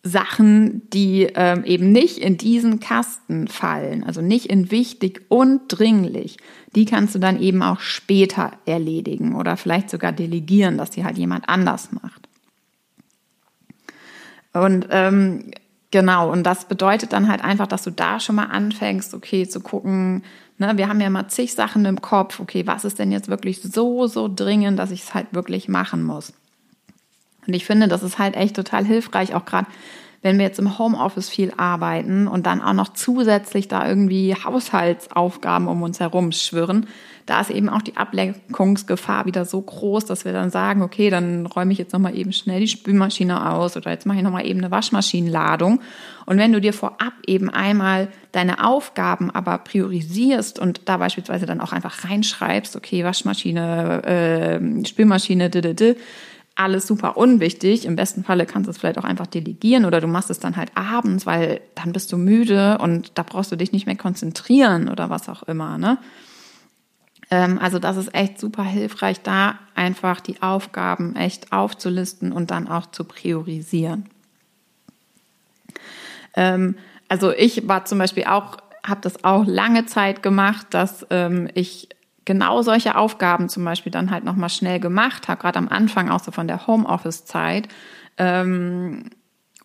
Sachen, 0.03 0.87
die 0.91 1.23
ähm, 1.33 1.63
eben 1.63 1.91
nicht 1.91 2.19
in 2.19 2.37
diesen 2.37 2.79
Kasten 2.79 3.47
fallen, 3.47 4.03
also 4.03 4.21
nicht 4.21 4.45
in 4.45 4.69
wichtig 4.69 5.25
und 5.29 5.63
dringlich, 5.67 6.37
die 6.75 6.85
kannst 6.85 7.15
du 7.15 7.19
dann 7.19 7.41
eben 7.41 7.63
auch 7.63 7.79
später 7.79 8.51
erledigen 8.67 9.35
oder 9.35 9.57
vielleicht 9.57 9.89
sogar 9.89 10.11
delegieren, 10.11 10.77
dass 10.77 10.91
die 10.91 11.03
halt 11.03 11.17
jemand 11.17 11.49
anders 11.49 11.91
macht. 11.91 12.24
Und 14.55 14.87
ähm, 14.89 15.51
genau, 15.91 16.31
und 16.31 16.43
das 16.43 16.65
bedeutet 16.65 17.13
dann 17.13 17.27
halt 17.27 17.43
einfach, 17.43 17.67
dass 17.67 17.83
du 17.83 17.91
da 17.91 18.19
schon 18.19 18.35
mal 18.35 18.45
anfängst, 18.45 19.13
okay, 19.13 19.47
zu 19.47 19.59
gucken, 19.59 20.23
ne, 20.57 20.77
wir 20.77 20.87
haben 20.87 21.01
ja 21.01 21.09
mal 21.09 21.27
zig 21.27 21.53
Sachen 21.53 21.85
im 21.85 22.01
Kopf, 22.01 22.39
okay, 22.39 22.65
was 22.65 22.85
ist 22.85 22.97
denn 22.97 23.11
jetzt 23.11 23.27
wirklich 23.27 23.61
so, 23.61 24.07
so 24.07 24.31
dringend, 24.33 24.79
dass 24.79 24.91
ich 24.91 25.03
es 25.03 25.13
halt 25.13 25.27
wirklich 25.31 25.67
machen 25.67 26.03
muss. 26.03 26.33
Und 27.45 27.53
ich 27.53 27.65
finde, 27.65 27.87
das 27.87 28.01
ist 28.01 28.17
halt 28.17 28.35
echt 28.35 28.55
total 28.55 28.85
hilfreich, 28.85 29.35
auch 29.35 29.45
gerade 29.45 29.67
wenn 30.25 30.39
wir 30.39 30.45
jetzt 30.45 30.57
im 30.57 30.79
Homeoffice 30.79 31.29
viel 31.29 31.53
arbeiten 31.55 32.27
und 32.27 32.47
dann 32.47 32.59
auch 32.59 32.73
noch 32.73 32.93
zusätzlich 32.93 33.67
da 33.67 33.87
irgendwie 33.87 34.33
Haushaltsaufgaben 34.33 35.67
um 35.67 35.83
uns 35.83 35.99
herum 35.99 36.31
schwirren, 36.31 36.87
da 37.27 37.41
ist 37.41 37.51
eben 37.51 37.69
auch 37.69 37.83
die 37.83 37.95
Ablenkungsgefahr 37.95 39.27
wieder 39.27 39.45
so 39.45 39.61
groß, 39.61 40.05
dass 40.05 40.25
wir 40.25 40.33
dann 40.33 40.49
sagen, 40.49 40.81
okay, 40.81 41.11
dann 41.11 41.45
räume 41.45 41.73
ich 41.73 41.77
jetzt 41.77 41.93
nochmal 41.93 42.17
eben 42.17 42.33
schnell 42.33 42.59
die 42.59 42.67
Spülmaschine 42.67 43.51
aus 43.51 43.77
oder 43.77 43.91
jetzt 43.91 44.07
mache 44.07 44.17
ich 44.17 44.23
nochmal 44.23 44.47
eben 44.47 44.61
eine 44.61 44.71
Waschmaschinenladung. 44.71 45.79
Und 46.25 46.37
wenn 46.39 46.51
du 46.51 46.59
dir 46.59 46.73
vorab 46.73 47.13
eben 47.27 47.51
einmal 47.51 48.07
deine 48.31 48.65
Aufgaben 48.65 49.29
aber 49.29 49.59
priorisierst 49.59 50.57
und 50.57 50.81
da 50.85 50.97
beispielsweise 50.97 51.45
dann 51.45 51.61
auch 51.61 51.71
einfach 51.71 52.03
reinschreibst, 52.03 52.75
okay, 52.75 53.03
Waschmaschine, 53.03 54.03
äh, 54.03 54.85
Spülmaschine, 54.87 55.51
d, 55.51 55.61
d, 55.61 55.73
d, 55.75 55.95
alles 56.55 56.87
super 56.87 57.17
unwichtig. 57.17 57.85
Im 57.85 57.95
besten 57.95 58.23
Falle 58.23 58.45
kannst 58.45 58.67
du 58.67 58.71
es 58.71 58.77
vielleicht 58.77 58.97
auch 58.97 59.03
einfach 59.03 59.27
delegieren 59.27 59.85
oder 59.85 59.99
du 59.99 60.07
machst 60.07 60.29
es 60.29 60.39
dann 60.39 60.55
halt 60.55 60.71
abends, 60.75 61.25
weil 61.25 61.61
dann 61.75 61.91
bist 61.91 62.11
du 62.11 62.17
müde 62.17 62.77
und 62.79 63.11
da 63.15 63.23
brauchst 63.23 63.51
du 63.51 63.57
dich 63.57 63.73
nicht 63.73 63.85
mehr 63.85 63.97
konzentrieren 63.97 64.89
oder 64.89 65.09
was 65.09 65.27
auch 65.27 65.43
immer. 65.43 65.77
Ne? 65.77 65.97
Ähm, 67.29 67.59
also 67.59 67.77
das 67.77 67.97
ist 67.97 68.15
echt 68.15 68.39
super 68.39 68.63
hilfreich, 68.63 69.21
da 69.21 69.59
einfach 69.75 70.21
die 70.21 70.41
Aufgaben 70.41 71.15
echt 71.15 71.51
aufzulisten 71.51 72.31
und 72.31 72.51
dann 72.51 72.67
auch 72.67 72.85
zu 72.87 73.03
priorisieren. 73.03 74.09
Ähm, 76.35 76.75
also 77.09 77.31
ich 77.31 77.67
war 77.67 77.85
zum 77.85 77.97
Beispiel 77.97 78.25
auch, 78.25 78.57
habe 78.85 79.01
das 79.01 79.23
auch 79.23 79.45
lange 79.45 79.85
Zeit 79.85 80.23
gemacht, 80.23 80.67
dass 80.69 81.05
ähm, 81.09 81.49
ich 81.53 81.89
genau 82.25 82.61
solche 82.61 82.95
Aufgaben 82.95 83.49
zum 83.49 83.63
Beispiel 83.63 83.91
dann 83.91 84.11
halt 84.11 84.23
nochmal 84.23 84.49
schnell 84.49 84.79
gemacht 84.79 85.27
habe, 85.27 85.41
gerade 85.41 85.59
am 85.59 85.69
Anfang 85.69 86.09
auch 86.09 86.19
so 86.19 86.31
von 86.31 86.47
der 86.47 86.67
Homeoffice-Zeit. 86.67 87.67
Ähm, 88.17 89.11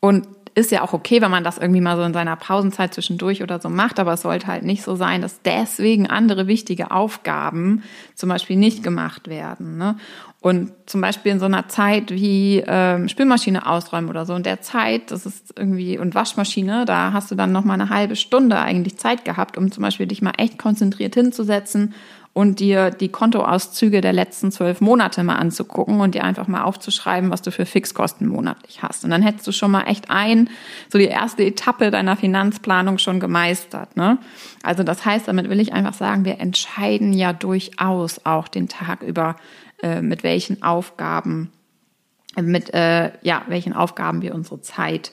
und 0.01 0.27
ist 0.55 0.70
ja 0.70 0.83
auch 0.83 0.92
okay, 0.92 1.23
wenn 1.23 1.31
man 1.31 1.44
das 1.44 1.59
irgendwie 1.59 1.81
mal 1.81 1.96
so 1.96 2.03
in 2.03 2.12
seiner 2.12 2.37
Pausenzeit 2.37 2.92
zwischendurch 2.92 3.42
oder 3.42 3.61
so 3.61 3.68
macht, 3.68 4.01
aber 4.01 4.14
es 4.14 4.23
sollte 4.23 4.46
halt 4.46 4.64
nicht 4.64 4.83
so 4.83 4.96
sein, 4.96 5.23
dass 5.23 5.42
deswegen 5.42 6.09
andere 6.09 6.46
wichtige 6.46 6.90
Aufgaben 6.90 7.83
zum 8.14 8.29
Beispiel 8.29 8.57
nicht 8.57 8.83
gemacht 8.83 9.29
werden. 9.29 9.79
Ne? 9.79 9.96
Und 10.40 10.73
zum 10.87 11.01
Beispiel 11.01 11.33
in 11.33 11.38
so 11.38 11.44
einer 11.44 11.68
Zeit 11.68 12.11
wie 12.11 12.64
ähm, 12.66 13.09
Spülmaschine 13.09 13.66
ausräumen 13.66 14.11
oder 14.11 14.27
so, 14.27 14.35
in 14.35 14.42
der 14.42 14.61
Zeit, 14.61 15.11
das 15.11 15.27
ist 15.27 15.55
irgendwie, 15.57 15.99
und 15.99 16.14
Waschmaschine, 16.14 16.85
da 16.85 17.12
hast 17.12 17.31
du 17.31 17.35
dann 17.35 17.53
noch 17.53 17.64
mal 17.64 17.75
eine 17.75 17.90
halbe 17.90 18.16
Stunde 18.16 18.59
eigentlich 18.59 18.96
Zeit 18.99 19.25
gehabt, 19.25 19.57
um 19.57 19.70
zum 19.70 19.83
Beispiel 19.83 20.07
dich 20.07 20.23
mal 20.23 20.33
echt 20.37 20.59
konzentriert 20.59 21.14
hinzusetzen 21.14 21.94
und 22.40 22.59
dir 22.59 22.90
die 22.90 23.11
Kontoauszüge 23.11 24.00
der 24.00 24.14
letzten 24.14 24.50
zwölf 24.50 24.81
Monate 24.81 25.22
mal 25.22 25.37
anzugucken 25.37 26.00
und 26.00 26.14
dir 26.14 26.24
einfach 26.24 26.48
mal 26.48 26.62
aufzuschreiben, 26.62 27.31
was 27.31 27.42
du 27.42 27.53
für 27.53 27.66
Fixkosten 27.66 28.26
monatlich 28.26 28.83
hast. 28.83 29.05
Und 29.05 29.11
dann 29.11 29.20
hättest 29.20 29.46
du 29.46 29.53
schon 29.53 29.70
mal 29.70 29.83
echt 29.83 30.11
ein, 30.11 30.48
so 30.88 30.96
die 30.96 31.05
erste 31.05 31.44
Etappe 31.44 31.90
deiner 31.90 32.16
Finanzplanung 32.16 32.96
schon 32.96 33.20
gemeistert. 33.20 33.94
Ne? 33.94 34.16
Also 34.62 34.85
das 34.85 35.05
heißt, 35.05 35.29
damit 35.29 35.50
will 35.50 35.61
ich 35.61 35.74
einfach 35.74 35.92
sagen, 35.92 36.24
wir 36.24 36.40
entscheiden 36.40 37.12
ja 37.12 37.35
durchaus 37.35 38.24
auch 38.24 38.48
den 38.48 38.68
Tag 38.68 39.03
über, 39.03 39.37
äh, 39.83 40.00
mit 40.00 40.22
welchen 40.22 40.62
Aufgaben, 40.62 41.53
äh, 42.37 42.42
mit 42.42 42.72
äh, 42.72 43.12
ja, 43.20 43.42
welchen 43.48 43.74
Aufgaben 43.74 44.22
wir 44.22 44.35
unsere 44.35 44.62
Zeit 44.62 45.12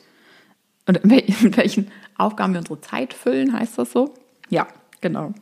und 0.86 1.04
mit 1.44 1.58
welchen 1.58 1.92
Aufgaben 2.18 2.54
wir 2.54 2.60
unsere 2.60 2.80
Zeit 2.80 3.13
füllen, 3.13 3.52
heißt 3.52 3.78
das 3.78 3.92
so? 3.92 4.13
Ja, 4.48 4.66
genau. 5.02 5.34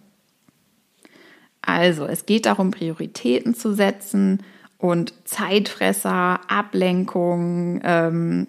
Also, 1.66 2.06
es 2.06 2.26
geht 2.26 2.46
darum, 2.46 2.72
Prioritäten 2.72 3.56
zu 3.56 3.74
setzen 3.74 4.44
und 4.78 5.14
Zeitfresser, 5.26 6.40
Ablenkung, 6.48 7.82
ähm, 7.84 8.48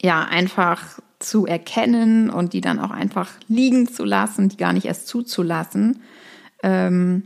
ja, 0.00 0.24
einfach 0.24 1.00
zu 1.18 1.46
erkennen 1.46 2.30
und 2.30 2.52
die 2.52 2.60
dann 2.60 2.78
auch 2.78 2.90
einfach 2.90 3.30
liegen 3.48 3.86
zu 3.88 4.04
lassen, 4.04 4.48
die 4.48 4.56
gar 4.56 4.72
nicht 4.72 4.86
erst 4.86 5.06
zuzulassen. 5.06 6.02
Ähm, 6.62 7.24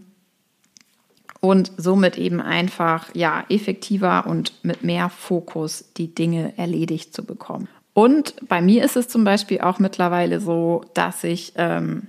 und 1.40 1.72
somit 1.76 2.16
eben 2.16 2.40
einfach, 2.40 3.14
ja, 3.14 3.44
effektiver 3.50 4.26
und 4.26 4.64
mit 4.64 4.82
mehr 4.82 5.10
Fokus 5.10 5.92
die 5.96 6.14
Dinge 6.14 6.56
erledigt 6.56 7.14
zu 7.14 7.22
bekommen. 7.24 7.68
Und 7.92 8.34
bei 8.48 8.62
mir 8.62 8.82
ist 8.82 8.96
es 8.96 9.08
zum 9.08 9.24
Beispiel 9.24 9.60
auch 9.60 9.78
mittlerweile 9.78 10.40
so, 10.40 10.84
dass 10.94 11.22
ich 11.22 11.52
ähm, 11.56 12.08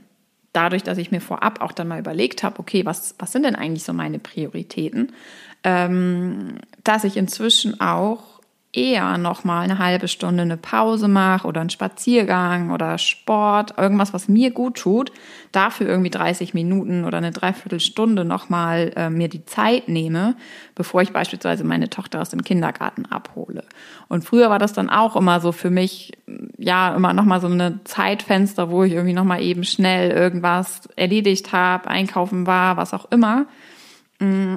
dadurch, 0.56 0.84
dass 0.84 0.98
ich 0.98 1.12
mir 1.12 1.22
vorab 1.22 1.62
auch 1.62 1.72
dann 1.72 1.88
mal 1.88 2.00
überlegt 2.00 2.44
habe, 2.44 2.60
okay, 2.60 2.86
was, 2.86 3.16
was 3.20 3.32
sind 3.32 3.44
denn 3.44 3.56
eigentlich 3.56 3.84
so 3.84 3.94
meine 3.94 4.20
Prioritäten, 4.20 5.14
ähm, 5.64 6.60
dass 6.84 7.04
ich 7.04 7.18
inzwischen 7.18 7.80
auch 7.80 8.36
eher 8.76 9.18
noch 9.18 9.44
mal 9.44 9.62
eine 9.62 9.80
halbe 9.80 10.08
Stunde 10.08 10.44
eine 10.44 10.58
Pause 10.58 11.08
mache 11.08 11.48
oder 11.48 11.62
einen 11.62 11.70
Spaziergang 11.70 12.72
oder 12.72 12.98
Sport, 12.98 13.78
irgendwas, 13.78 14.14
was 14.14 14.28
mir 14.28 14.52
gut 14.52 14.76
tut, 14.76 15.12
dafür 15.52 15.88
irgendwie 15.88 16.10
30 16.10 16.54
Minuten 16.54 17.06
oder 17.06 17.18
eine 17.18 17.32
Dreiviertelstunde 17.32 18.26
noch 18.26 18.50
mal 18.50 18.92
äh, 18.96 19.10
mir 19.10 19.30
die 19.30 19.46
Zeit 19.46 19.88
nehme, 19.88 20.36
bevor 20.76 21.02
ich 21.02 21.14
beispielsweise 21.14 21.64
meine 21.64 21.90
Tochter 21.90 22.22
aus 22.22 22.30
dem 22.30 22.44
Kindergarten 22.44 23.06
abhole. 23.06 23.64
Und 24.10 24.26
früher 24.26 24.50
war 24.50 24.60
das 24.60 24.74
dann 24.74 24.90
auch 24.90 25.16
immer 25.16 25.40
so 25.40 25.52
für 25.52 25.70
mich, 25.70 26.12
ja, 26.66 26.96
immer 26.96 27.14
noch 27.14 27.26
mal 27.26 27.40
so 27.40 27.46
eine 27.46 27.84
Zeitfenster, 27.84 28.72
wo 28.72 28.84
ich 28.84 28.94
irgendwie 28.94 29.14
noch 29.14 29.24
mal 29.24 29.40
eben 29.40 29.64
schnell 29.64 30.10
irgendwas 30.10 30.90
erledigt 30.96 31.52
habe, 31.52 31.88
einkaufen 31.88 32.48
war, 32.48 32.76
was 32.76 32.92
auch 32.94 33.12
immer. 33.12 33.46
Mm 34.20 34.56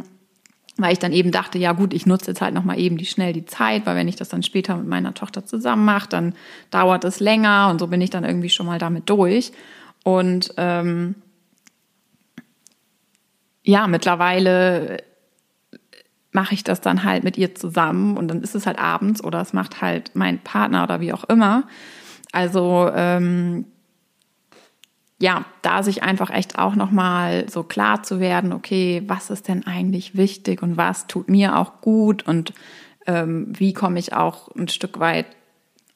weil 0.80 0.92
ich 0.92 1.00
dann 1.00 1.12
eben 1.12 1.32
dachte, 1.32 1.58
ja 1.58 1.72
gut, 1.72 1.92
ich 1.92 2.06
nutze 2.06 2.30
jetzt 2.30 2.40
halt 2.40 2.54
nochmal 2.54 2.78
eben 2.78 2.98
die 2.98 3.04
schnell 3.04 3.32
die 3.32 3.44
Zeit, 3.44 3.84
weil 3.84 3.96
wenn 3.96 4.06
ich 4.06 4.14
das 4.14 4.28
dann 4.28 4.44
später 4.44 4.76
mit 4.76 4.86
meiner 4.86 5.12
Tochter 5.12 5.44
zusammen 5.44 5.84
mache, 5.84 6.08
dann 6.08 6.34
dauert 6.70 7.04
es 7.04 7.18
länger 7.18 7.68
und 7.68 7.80
so 7.80 7.88
bin 7.88 8.00
ich 8.00 8.10
dann 8.10 8.22
irgendwie 8.22 8.48
schon 8.48 8.66
mal 8.66 8.78
damit 8.78 9.10
durch. 9.10 9.50
Und 10.04 10.54
ähm, 10.56 11.16
ja, 13.64 13.88
mittlerweile 13.88 15.02
mache 16.32 16.54
ich 16.54 16.64
das 16.64 16.80
dann 16.80 17.04
halt 17.04 17.24
mit 17.24 17.38
ihr 17.38 17.54
zusammen 17.54 18.16
und 18.16 18.28
dann 18.28 18.42
ist 18.42 18.54
es 18.54 18.66
halt 18.66 18.78
abends 18.78 19.22
oder 19.22 19.40
es 19.40 19.52
macht 19.52 19.80
halt 19.80 20.10
mein 20.14 20.38
Partner 20.38 20.84
oder 20.84 21.00
wie 21.00 21.12
auch 21.12 21.24
immer. 21.24 21.64
Also 22.32 22.90
ähm, 22.94 23.64
ja, 25.20 25.44
da 25.62 25.82
sich 25.82 26.02
einfach 26.02 26.30
echt 26.30 26.58
auch 26.58 26.74
nochmal 26.74 27.48
so 27.48 27.62
klar 27.62 28.02
zu 28.02 28.20
werden, 28.20 28.52
okay, 28.52 29.02
was 29.06 29.30
ist 29.30 29.48
denn 29.48 29.66
eigentlich 29.66 30.16
wichtig 30.16 30.62
und 30.62 30.76
was 30.76 31.06
tut 31.06 31.28
mir 31.28 31.56
auch 31.56 31.80
gut 31.80 32.26
und 32.26 32.52
ähm, 33.06 33.52
wie 33.58 33.72
komme 33.72 33.98
ich 33.98 34.12
auch 34.12 34.54
ein 34.54 34.68
Stück 34.68 35.00
weit 35.00 35.26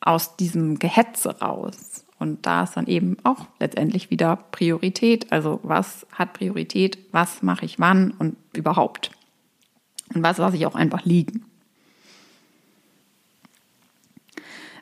aus 0.00 0.36
diesem 0.36 0.78
Gehetze 0.78 1.40
raus. 1.40 2.04
Und 2.18 2.46
da 2.46 2.64
ist 2.64 2.76
dann 2.76 2.86
eben 2.86 3.16
auch 3.24 3.46
letztendlich 3.60 4.10
wieder 4.10 4.36
Priorität. 4.36 5.30
Also 5.32 5.60
was 5.62 6.06
hat 6.12 6.34
Priorität, 6.34 6.98
was 7.12 7.42
mache 7.42 7.64
ich 7.64 7.78
wann 7.78 8.12
und 8.12 8.36
überhaupt. 8.56 9.10
Und 10.14 10.22
was 10.22 10.38
lasse 10.38 10.56
ich 10.56 10.66
auch 10.66 10.74
einfach 10.74 11.04
liegen. 11.04 11.44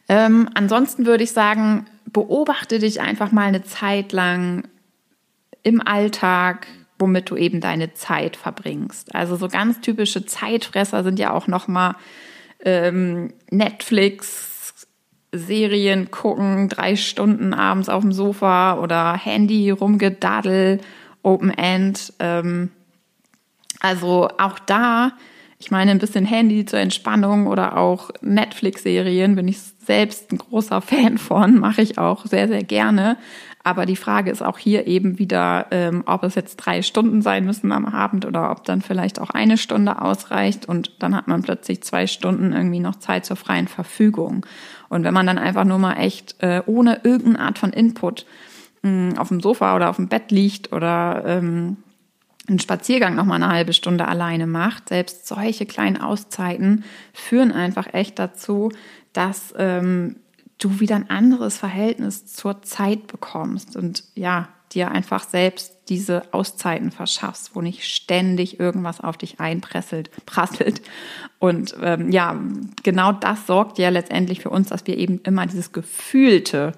Ähm, 0.08 0.48
ansonsten 0.54 1.06
würde 1.06 1.22
ich 1.22 1.32
sagen, 1.32 1.86
beobachte 2.06 2.80
dich 2.80 3.00
einfach 3.00 3.30
mal 3.30 3.46
eine 3.46 3.62
Zeit 3.62 4.12
lang 4.12 4.66
im 5.62 5.86
Alltag, 5.86 6.66
womit 6.98 7.30
du 7.30 7.36
eben 7.36 7.60
deine 7.60 7.94
Zeit 7.94 8.36
verbringst. 8.36 9.14
Also 9.14 9.36
so 9.36 9.48
ganz 9.48 9.80
typische 9.80 10.26
Zeitfresser 10.26 11.04
sind 11.04 11.18
ja 11.18 11.32
auch 11.32 11.46
noch 11.46 11.68
mal 11.68 11.94
ähm, 12.64 13.32
Netflix, 13.50 14.88
Serien 15.32 16.10
gucken, 16.10 16.68
drei 16.68 16.96
Stunden 16.96 17.54
abends 17.54 17.88
auf 17.88 18.02
dem 18.02 18.12
Sofa 18.12 18.78
oder 18.78 19.14
Handy 19.14 19.70
rumgedaddel, 19.70 20.80
Open 21.22 21.50
End. 21.50 22.12
Ähm, 22.18 22.70
also 23.80 24.28
auch 24.38 24.58
da, 24.58 25.12
ich 25.58 25.70
meine, 25.70 25.90
ein 25.90 25.98
bisschen 25.98 26.24
Handy 26.24 26.64
zur 26.64 26.78
Entspannung 26.78 27.46
oder 27.46 27.76
auch 27.76 28.10
Netflix-Serien 28.22 29.34
bin 29.34 29.48
ich 29.48 29.58
selbst 29.60 30.32
ein 30.32 30.38
großer 30.38 30.80
Fan 30.80 31.18
von, 31.18 31.58
mache 31.58 31.82
ich 31.82 31.98
auch 31.98 32.26
sehr, 32.26 32.48
sehr 32.48 32.62
gerne. 32.62 33.16
Aber 33.62 33.84
die 33.84 33.96
Frage 33.96 34.30
ist 34.30 34.42
auch 34.42 34.56
hier 34.56 34.86
eben 34.86 35.18
wieder, 35.18 35.66
ähm, 35.70 36.02
ob 36.06 36.22
es 36.22 36.34
jetzt 36.34 36.56
drei 36.56 36.80
Stunden 36.80 37.20
sein 37.20 37.44
müssen 37.44 37.72
am 37.72 37.84
Abend 37.84 38.24
oder 38.24 38.50
ob 38.50 38.64
dann 38.64 38.80
vielleicht 38.80 39.20
auch 39.20 39.30
eine 39.30 39.58
Stunde 39.58 40.00
ausreicht 40.00 40.66
und 40.66 40.92
dann 40.98 41.14
hat 41.14 41.28
man 41.28 41.42
plötzlich 41.42 41.82
zwei 41.82 42.06
Stunden 42.06 42.54
irgendwie 42.54 42.80
noch 42.80 42.96
Zeit 42.96 43.26
zur 43.26 43.36
freien 43.36 43.68
Verfügung. 43.68 44.46
Und 44.88 45.04
wenn 45.04 45.12
man 45.12 45.26
dann 45.26 45.36
einfach 45.36 45.64
nur 45.64 45.78
mal 45.78 45.94
echt 45.94 46.36
äh, 46.42 46.62
ohne 46.64 47.00
irgendeine 47.04 47.40
Art 47.40 47.58
von 47.58 47.74
Input 47.74 48.24
mh, 48.82 48.90
mm, 48.90 49.18
auf 49.18 49.28
dem 49.28 49.40
Sofa 49.40 49.76
oder 49.76 49.90
auf 49.90 49.96
dem 49.96 50.08
Bett 50.08 50.30
liegt 50.30 50.72
oder 50.72 51.22
ähm, 51.26 51.76
einen 52.50 52.58
Spaziergang 52.58 53.14
noch 53.14 53.24
mal 53.24 53.36
eine 53.36 53.48
halbe 53.48 53.72
Stunde 53.72 54.06
alleine 54.06 54.46
macht, 54.46 54.88
selbst 54.88 55.26
solche 55.26 55.66
kleinen 55.66 55.96
Auszeiten 55.96 56.84
führen 57.14 57.52
einfach 57.52 57.94
echt 57.94 58.18
dazu, 58.18 58.70
dass 59.12 59.54
ähm, 59.56 60.16
du 60.58 60.80
wieder 60.80 60.96
ein 60.96 61.08
anderes 61.08 61.56
Verhältnis 61.56 62.26
zur 62.26 62.62
Zeit 62.62 63.06
bekommst 63.06 63.76
und 63.76 64.04
ja, 64.14 64.48
dir 64.72 64.90
einfach 64.90 65.24
selbst 65.24 65.76
diese 65.88 66.32
Auszeiten 66.32 66.92
verschaffst, 66.92 67.56
wo 67.56 67.60
nicht 67.60 67.84
ständig 67.84 68.60
irgendwas 68.60 69.00
auf 69.00 69.16
dich 69.16 69.40
einpresselt, 69.40 70.10
prasselt. 70.26 70.80
Und 71.40 71.74
ähm, 71.82 72.12
ja, 72.12 72.38
genau 72.84 73.12
das 73.12 73.46
sorgt 73.46 73.78
ja 73.78 73.88
letztendlich 73.88 74.40
für 74.40 74.50
uns, 74.50 74.68
dass 74.68 74.86
wir 74.86 74.96
eben 74.96 75.20
immer 75.24 75.46
dieses 75.46 75.72
gefühlte 75.72 76.72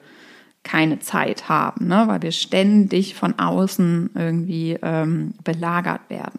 keine 0.63 1.01
Zeit 1.01 1.49
haben, 1.49 1.89
ne? 1.89 2.05
weil 2.07 2.23
wir 2.23 2.33
ständig 2.33 3.15
von 3.15 3.39
außen 3.39 4.11
irgendwie 4.15 4.79
ähm, 4.83 5.35
belagert 5.43 6.09
werden. 6.09 6.39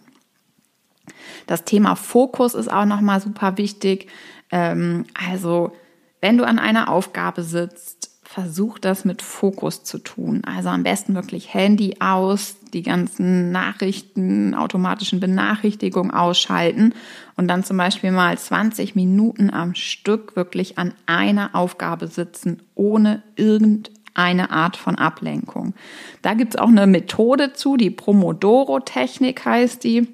Das 1.48 1.66
Thema 1.66 1.96
Fokus 1.96 2.54
ist 2.54 2.72
auch 2.72 2.86
nochmal 2.86 3.20
super 3.20 3.58
wichtig. 3.58 4.08
Ähm, 4.52 5.06
also 5.14 5.74
wenn 6.22 6.38
du 6.38 6.46
an 6.46 6.60
einer 6.60 6.90
Aufgabe 6.90 7.44
sitzt, 7.44 8.12
versuch 8.34 8.80
das 8.80 9.06
mit 9.06 9.22
Fokus 9.22 9.84
zu 9.84 10.00
tun. 10.00 10.42
Also 10.46 10.70
am 10.70 10.82
besten 10.82 11.14
wirklich 11.14 11.54
Handy 11.54 11.98
aus, 12.00 12.56
die 12.74 12.82
ganzen 12.82 13.52
Nachrichten, 13.52 14.56
automatischen 14.56 15.20
Benachrichtigungen 15.20 16.12
ausschalten 16.12 16.96
und 17.36 17.48
dann 17.48 17.64
zum 17.64 17.78
Beispiel 17.78 18.12
mal 18.12 18.36
20 18.36 18.96
Minuten 18.96 19.52
am 19.52 19.76
Stück 19.76 20.36
wirklich 20.36 20.80
an 20.80 20.96
einer 21.06 21.52
Aufgabe 21.54 22.08
sitzen, 22.08 22.64
ohne 22.74 23.22
irgendeine 24.16 24.52
Art 24.52 24.78
von 24.78 24.96
Ablenkung. 24.96 25.74
Da 26.22 26.34
gibt 26.34 26.56
es 26.56 26.60
auch 26.60 26.68
eine 26.68 26.88
Methode 26.88 27.54
zu, 27.54 27.78
die 27.78 27.90
Promodoro-Technik 27.90 29.46
heißt 29.46 29.84
die. 29.84 30.08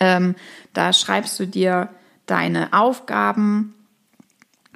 Ähm, 0.00 0.34
da 0.72 0.92
schreibst 0.92 1.38
du 1.38 1.46
dir 1.46 1.90
deine 2.26 2.72
Aufgaben 2.72 3.74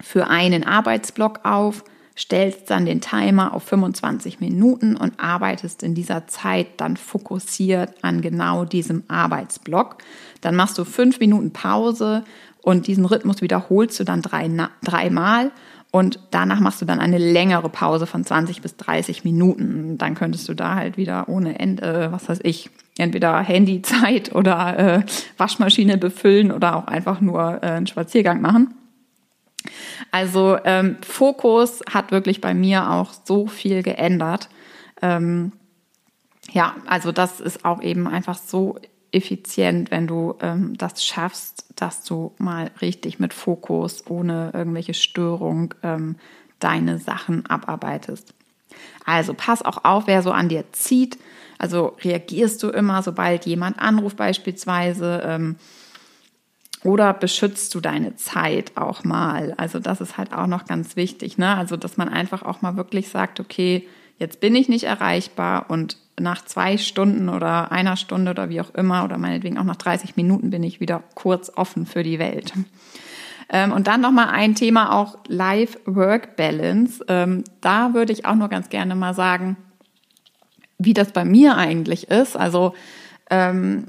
für 0.00 0.28
einen 0.28 0.64
Arbeitsblock 0.64 1.40
auf, 1.44 1.82
stellst 2.16 2.70
dann 2.70 2.84
den 2.84 3.00
Timer 3.00 3.54
auf 3.54 3.64
25 3.64 4.40
Minuten 4.40 4.96
und 4.96 5.18
arbeitest 5.20 5.82
in 5.82 5.94
dieser 5.94 6.26
Zeit 6.26 6.66
dann 6.78 6.96
fokussiert 6.96 7.94
an 8.02 8.22
genau 8.22 8.64
diesem 8.64 9.04
Arbeitsblock. 9.08 9.98
Dann 10.40 10.56
machst 10.56 10.78
du 10.78 10.84
fünf 10.84 11.20
Minuten 11.20 11.52
Pause 11.52 12.24
und 12.62 12.86
diesen 12.86 13.04
Rhythmus 13.04 13.40
wiederholst 13.40 13.98
du 13.98 14.04
dann 14.04 14.22
dreimal 14.22 14.70
drei 14.82 15.10
und 15.90 16.20
danach 16.31 16.61
machst 16.61 16.83
du 16.83 16.85
dann 16.85 17.01
eine 17.01 17.18
längere 17.18 17.70
Pause 17.70 18.07
von 18.07 18.24
20 18.24 18.61
bis 18.61 18.77
30 18.77 19.24
Minuten. 19.24 19.96
Dann 19.96 20.14
könntest 20.14 20.48
du 20.48 20.55
da 20.55 20.74
halt 20.74 20.98
wieder 20.98 21.29
ohne 21.29 21.59
Ende, 21.59 22.09
was 22.12 22.29
weiß 22.29 22.40
ich, 22.42 22.70
entweder 22.98 23.38
Handyzeit 23.40 24.33
oder 24.35 24.79
äh, 24.79 25.03
Waschmaschine 25.38 25.96
befüllen 25.96 26.53
oder 26.53 26.77
auch 26.77 26.87
einfach 26.87 27.20
nur 27.20 27.62
äh, 27.62 27.66
einen 27.66 27.87
Spaziergang 27.87 28.42
machen. 28.42 28.74
Also 30.11 30.59
ähm, 30.64 30.96
Fokus 31.03 31.81
hat 31.90 32.12
wirklich 32.12 32.40
bei 32.40 32.55
mir 32.55 32.90
auch 32.90 33.12
so 33.24 33.46
viel 33.46 33.83
geändert. 33.83 34.48
Ähm, 35.01 35.53
ja, 36.53 36.77
also 36.87 37.12
das 37.12 37.40
ist 37.40 37.64
auch 37.64 37.83
eben 37.83 38.07
einfach 38.07 38.38
so 38.38 38.79
effizient, 39.12 39.90
wenn 39.90 40.07
du 40.07 40.35
ähm, 40.40 40.77
das 40.77 41.05
schaffst, 41.05 41.64
dass 41.77 42.05
du 42.05 42.33
mal 42.38 42.71
richtig 42.81 43.18
mit 43.18 43.33
Fokus, 43.33 44.05
ohne 44.09 44.51
irgendwelche 44.55 44.94
Störung, 44.94 45.75
ähm, 45.83 46.16
deine 46.59 46.99
Sachen 46.99 47.47
abarbeitest. 47.47 48.35
Also 49.05 49.35
pass 49.35 49.62
auch 49.62 49.85
auf, 49.85 50.07
wer 50.07 50.23
so 50.23 50.33
an 50.33 50.49
dir 50.49 50.64
zieht. 50.73 51.18
Also 51.59 51.97
reagierst 52.03 52.62
du 52.62 52.68
immer, 52.68 53.03
sobald 53.03 53.47
jemand 53.47 53.79
anruft 53.79 54.16
beispielsweise. 54.16 55.23
Ähm, 55.25 55.57
oder 56.85 57.12
beschützt 57.12 57.75
du 57.75 57.81
deine 57.81 58.14
Zeit 58.16 58.77
auch 58.77 59.03
mal? 59.03 59.55
Also 59.57 59.81
das 59.81 60.01
ist 60.01 60.16
halt 60.16 60.33
auch 60.33 60.47
noch 60.47 60.66
ganz 60.66 60.94
wichtig. 60.94 61.38
Ne? 61.38 61.57
Also 61.57 61.77
dass 61.77 61.97
man 61.97 62.09
einfach 62.09 62.42
auch 62.42 62.62
mal 62.62 62.77
wirklich 62.77 63.09
sagt, 63.09 63.40
okay, 63.40 63.88
jetzt 64.18 64.40
bin 64.40 64.54
ich 64.54 64.68
nicht 64.68 64.85
erreichbar 64.85 65.66
und 65.68 65.96
nach 66.20 66.44
zwei 66.44 66.78
Stunden 66.78 67.28
oder 67.28 67.72
einer 67.72 67.96
Stunde 67.96 68.33
oder 68.33 68.48
wie 68.48 68.61
auch 68.61 68.74
immer 68.74 69.04
oder 69.04 69.18
meinetwegen 69.18 69.59
auch 69.59 69.64
nach 69.64 69.76
30 69.76 70.16
Minuten 70.16 70.50
bin 70.50 70.62
ich 70.62 70.81
wieder 70.81 71.02
kurz 71.14 71.50
offen 71.54 71.87
für 71.87 72.02
die 72.02 72.18
Welt. 72.18 72.52
Ähm, 73.50 73.72
und 73.72 73.87
dann 73.87 74.00
nochmal 74.00 74.28
ein 74.28 74.54
Thema 74.54 74.92
auch 74.92 75.16
Life-Work-Balance. 75.26 77.04
Ähm, 77.09 77.44
da 77.61 77.94
würde 77.94 78.12
ich 78.12 78.26
auch 78.26 78.35
nur 78.35 78.48
ganz 78.48 78.68
gerne 78.68 78.94
mal 78.94 79.14
sagen, 79.14 79.57
wie 80.78 80.92
das 80.92 81.12
bei 81.12 81.24
mir 81.24 81.57
eigentlich 81.57 82.09
ist. 82.11 82.37
Also 82.37 82.74
ähm, 83.31 83.87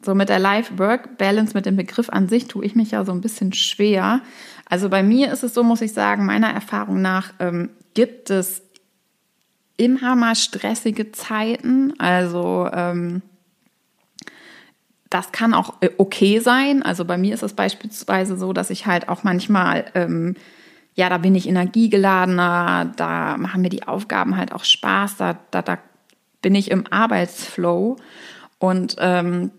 so 0.00 0.14
mit 0.14 0.28
der 0.28 0.38
Life-Work-Balance, 0.38 1.54
mit 1.54 1.66
dem 1.66 1.76
Begriff 1.76 2.08
an 2.08 2.28
sich, 2.28 2.48
tue 2.48 2.64
ich 2.64 2.74
mich 2.74 2.92
ja 2.92 3.04
so 3.04 3.12
ein 3.12 3.20
bisschen 3.20 3.52
schwer. 3.52 4.20
Also 4.68 4.88
bei 4.88 5.02
mir 5.02 5.32
ist 5.32 5.42
es 5.42 5.54
so, 5.54 5.62
muss 5.62 5.82
ich 5.82 5.92
sagen, 5.92 6.24
meiner 6.24 6.50
Erfahrung 6.50 7.02
nach 7.02 7.32
gibt 7.94 8.30
es 8.30 8.63
immer 9.76 10.14
mal 10.14 10.34
stressige 10.34 11.12
Zeiten. 11.12 11.98
Also 11.98 12.68
ähm, 12.72 13.22
das 15.10 15.32
kann 15.32 15.54
auch 15.54 15.74
äh, 15.80 15.90
okay 15.98 16.40
sein. 16.40 16.82
Also 16.82 17.04
bei 17.04 17.16
mir 17.16 17.34
ist 17.34 17.42
es 17.42 17.54
beispielsweise 17.54 18.36
so, 18.36 18.52
dass 18.52 18.70
ich 18.70 18.86
halt 18.86 19.08
auch 19.08 19.22
manchmal, 19.22 19.86
ähm, 19.94 20.34
ja, 20.94 21.08
da 21.08 21.18
bin 21.18 21.34
ich 21.34 21.48
energiegeladener, 21.48 22.92
da 22.96 23.36
machen 23.36 23.62
mir 23.62 23.68
die 23.68 23.86
Aufgaben 23.86 24.36
halt 24.36 24.52
auch 24.52 24.64
Spaß, 24.64 25.16
da, 25.16 25.38
da, 25.50 25.62
da 25.62 25.78
bin 26.42 26.54
ich 26.54 26.70
im 26.70 26.86
Arbeitsflow. 26.90 27.96
Und 28.58 28.96
ähm, 28.98 29.50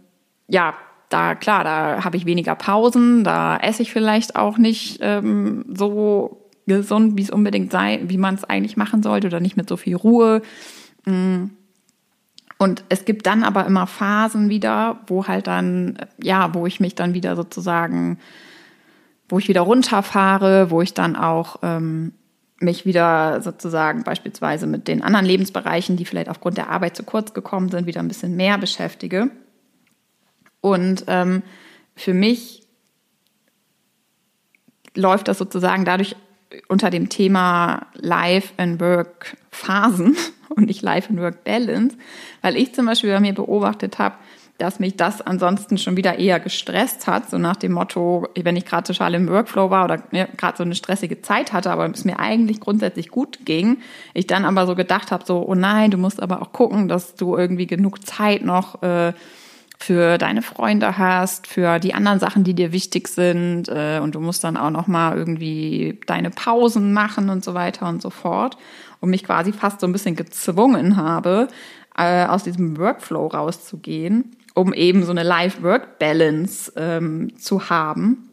ja, 0.48 0.74
da 1.10 1.36
klar, 1.36 1.64
da 1.64 2.04
habe 2.04 2.18
ich 2.18 2.26
weniger 2.26 2.56
Pausen, 2.56 3.24
da 3.24 3.58
esse 3.58 3.82
ich 3.82 3.92
vielleicht 3.92 4.36
auch 4.36 4.58
nicht 4.58 5.00
ähm, 5.02 5.66
so 5.74 6.45
gesund, 6.68 7.18
wie 7.18 7.22
es 7.22 7.30
unbedingt 7.30 7.72
sei, 7.72 8.02
wie 8.08 8.18
man 8.18 8.36
es 8.36 8.44
eigentlich 8.44 8.78
machen 8.78 9.04
sollte 9.04 9.28
oder 9.28 9.40
nicht 9.40 9.58
mit 9.58 9.70
so 9.70 9.78
viel 9.78 9.96
Ruhe. 9.96 10.42
Mm. 11.06 11.46
Und 12.58 12.84
es 12.88 13.04
gibt 13.04 13.28
dann 13.28 13.44
aber 13.44 13.66
immer 13.66 13.86
Phasen 13.86 14.50
wieder, 14.50 15.02
wo 15.08 15.28
halt 15.28 15.48
dann, 15.48 15.98
ja, 16.22 16.54
wo 16.54 16.66
ich 16.66 16.80
mich 16.80 16.96
dann 16.96 17.14
wieder 17.14 17.36
sozusagen, 17.36 18.18
wo 19.28 19.40
ich 19.40 19.50
wieder 19.50 19.62
runterfahre, 19.62 20.72
wo 20.72 20.82
ich 20.82 20.94
dann 20.94 21.18
auch 21.18 21.58
ähm, 21.64 22.14
mich 22.60 22.86
wieder 22.86 23.42
sozusagen 23.42 24.04
beispielsweise 24.04 24.68
mit 24.68 24.88
den 24.88 25.02
anderen 25.02 25.26
Lebensbereichen, 25.26 25.98
die 25.98 26.06
vielleicht 26.06 26.30
aufgrund 26.30 26.58
der 26.58 26.70
Arbeit 26.70 26.96
zu 26.96 27.04
kurz 27.04 27.34
gekommen 27.34 27.70
sind, 27.70 27.88
wieder 27.88 28.00
ein 28.00 28.08
bisschen 28.08 28.38
mehr 28.38 28.58
beschäftige. 28.58 29.30
Und 30.62 31.04
ähm, 31.08 31.44
für 31.96 32.14
mich 32.14 32.64
läuft 34.96 35.28
das 35.28 35.38
sozusagen 35.38 35.84
dadurch 35.84 36.16
unter 36.68 36.90
dem 36.90 37.10
Thema 37.10 37.88
Life 37.94 38.54
and 38.58 38.80
Work 38.80 39.38
Phasen 39.52 40.16
und 40.50 40.68
nicht 40.68 40.82
Life 40.82 41.10
and 41.10 41.20
Work 41.20 41.44
Balance, 41.44 41.98
weil 42.42 42.56
ich 42.56 42.74
zum 42.74 42.86
Beispiel 42.86 43.12
bei 43.12 43.20
mir 43.20 43.34
beobachtet 43.34 44.00
habe, 44.00 44.16
dass 44.58 44.80
mich 44.80 44.96
das 44.96 45.22
ansonsten 45.22 45.78
schon 45.78 45.98
wieder 45.98 46.18
eher 46.18 46.40
gestresst 46.40 47.08
hat, 47.08 47.30
so 47.30 47.38
nach 47.38 47.58
dem 47.58 47.74
Motto, 47.74 48.30
wenn 48.42 48.56
ich 48.56 48.66
gerade 48.66 48.88
total 48.88 49.14
im 49.14 49.28
Workflow 49.28 49.70
war 49.70 49.84
oder 49.84 50.04
ja, 50.12 50.28
gerade 50.38 50.58
so 50.58 50.64
eine 50.64 50.76
stressige 50.76 51.22
Zeit 51.22 51.52
hatte, 51.52 51.72
aber 51.72 51.90
es 51.90 52.06
mir 52.06 52.20
eigentlich 52.20 52.62
grundsätzlich 52.62 53.10
gut 53.10 53.40
ging, 53.46 53.80
ich 54.14 54.28
dann 54.28 54.46
aber 54.46 54.66
so 54.66 54.76
gedacht 54.76 55.12
habe, 55.12 55.26
so, 55.26 55.46
oh 55.46 55.56
nein, 55.56 55.92
du 55.92 55.98
musst 55.98 56.22
aber 56.22 56.42
auch 56.42 56.54
gucken, 56.54 56.88
dass 56.88 57.16
du 57.16 57.36
irgendwie 57.36 57.68
genug 57.68 58.06
Zeit 58.06 58.46
noch 58.46 58.82
äh, 58.82 59.12
für 59.78 60.18
deine 60.18 60.42
Freunde 60.42 60.98
hast, 60.98 61.48
für 61.48 61.80
die 61.80 61.94
anderen 61.94 62.20
Sachen, 62.20 62.44
die 62.44 62.54
dir 62.54 62.72
wichtig 62.72 63.08
sind 63.08 63.68
äh, 63.68 64.00
und 64.02 64.16
du 64.16 64.20
musst 64.20 64.44
dann 64.44 64.58
auch 64.58 64.70
noch 64.70 64.88
mal 64.88 65.18
irgendwie 65.18 66.00
deine 66.08 66.30
Pausen 66.30 66.94
machen 66.94 67.30
und 67.30 67.44
so 67.44 67.54
weiter 67.54 67.88
und 67.88 68.02
so 68.02 68.10
fort. 68.10 68.58
Und 69.02 69.10
mich 69.10 69.24
quasi 69.24 69.52
fast 69.52 69.82
so 69.82 69.88
ein 69.88 69.92
bisschen 69.92 70.16
gezwungen 70.16 70.98
habe, 70.98 71.48
äh, 71.98 72.26
aus 72.26 72.44
diesem 72.44 72.78
Workflow 72.78 73.28
rauszugehen, 73.28 74.36
um 74.54 74.74
eben 74.74 75.04
so 75.04 75.12
eine 75.12 75.24
Life-Work-Balance 75.24 76.74
ähm, 76.76 77.38
zu 77.38 77.70
haben. 77.70 78.30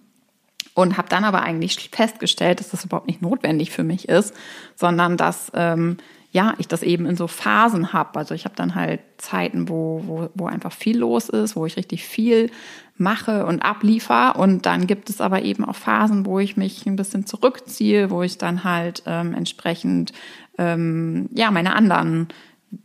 Und 0.74 0.96
habe 0.96 1.08
dann 1.10 1.24
aber 1.24 1.42
eigentlich 1.42 1.90
festgestellt, 1.92 2.60
dass 2.60 2.70
das 2.70 2.84
überhaupt 2.84 3.06
nicht 3.06 3.20
notwendig 3.20 3.72
für 3.72 3.84
mich 3.84 4.08
ist, 4.08 4.34
sondern 4.74 5.18
dass 5.18 5.52
ähm, 5.54 5.98
ja, 6.32 6.54
ich 6.56 6.66
das 6.66 6.82
eben 6.82 7.04
in 7.04 7.16
so 7.16 7.26
Phasen 7.26 7.92
habe. 7.92 8.18
Also 8.18 8.34
ich 8.34 8.46
habe 8.46 8.56
dann 8.56 8.74
halt 8.74 9.00
Zeiten, 9.18 9.68
wo, 9.68 10.02
wo, 10.06 10.28
wo 10.34 10.46
einfach 10.46 10.72
viel 10.72 10.98
los 10.98 11.28
ist, 11.28 11.56
wo 11.56 11.66
ich 11.66 11.76
richtig 11.76 12.04
viel 12.04 12.50
mache 12.96 13.44
und 13.44 13.60
abliefer. 13.60 14.38
Und 14.38 14.64
dann 14.64 14.86
gibt 14.86 15.10
es 15.10 15.20
aber 15.20 15.42
eben 15.42 15.64
auch 15.64 15.76
Phasen, 15.76 16.24
wo 16.24 16.38
ich 16.38 16.56
mich 16.56 16.86
ein 16.86 16.96
bisschen 16.96 17.26
zurückziehe, 17.26 18.10
wo 18.10 18.22
ich 18.22 18.38
dann 18.38 18.64
halt 18.64 19.02
ähm, 19.06 19.34
entsprechend 19.34 20.12
ähm, 20.56 21.28
ja 21.34 21.50
meine 21.50 21.76
anderen 21.76 22.28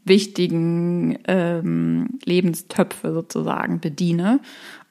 wichtigen 0.03 1.17
ähm, 1.27 2.19
Lebenstöpfe 2.25 3.13
sozusagen 3.13 3.79
bediene. 3.79 4.41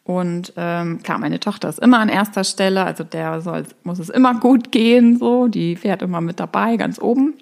Und 0.03 0.55
ähm, 0.57 1.03
klar, 1.03 1.19
meine 1.19 1.41
Tochter 1.41 1.69
ist 1.69 1.81
immer 1.81 1.99
an 1.99 2.09
erster 2.09 2.45
Stelle, 2.45 2.85
also 2.85 3.05
der 3.05 3.43
soll, 3.43 3.65
muss 3.83 3.99
es 3.99 4.09
immer 4.09 4.39
gut 4.39 4.73
gehen, 4.73 5.19
so, 5.19 5.49
die 5.49 5.77
fährt 5.77 6.01
immer 6.01 6.21
mit 6.23 6.41
dabei, 6.41 6.77
ganz 6.77 6.99
oben. 6.99 7.35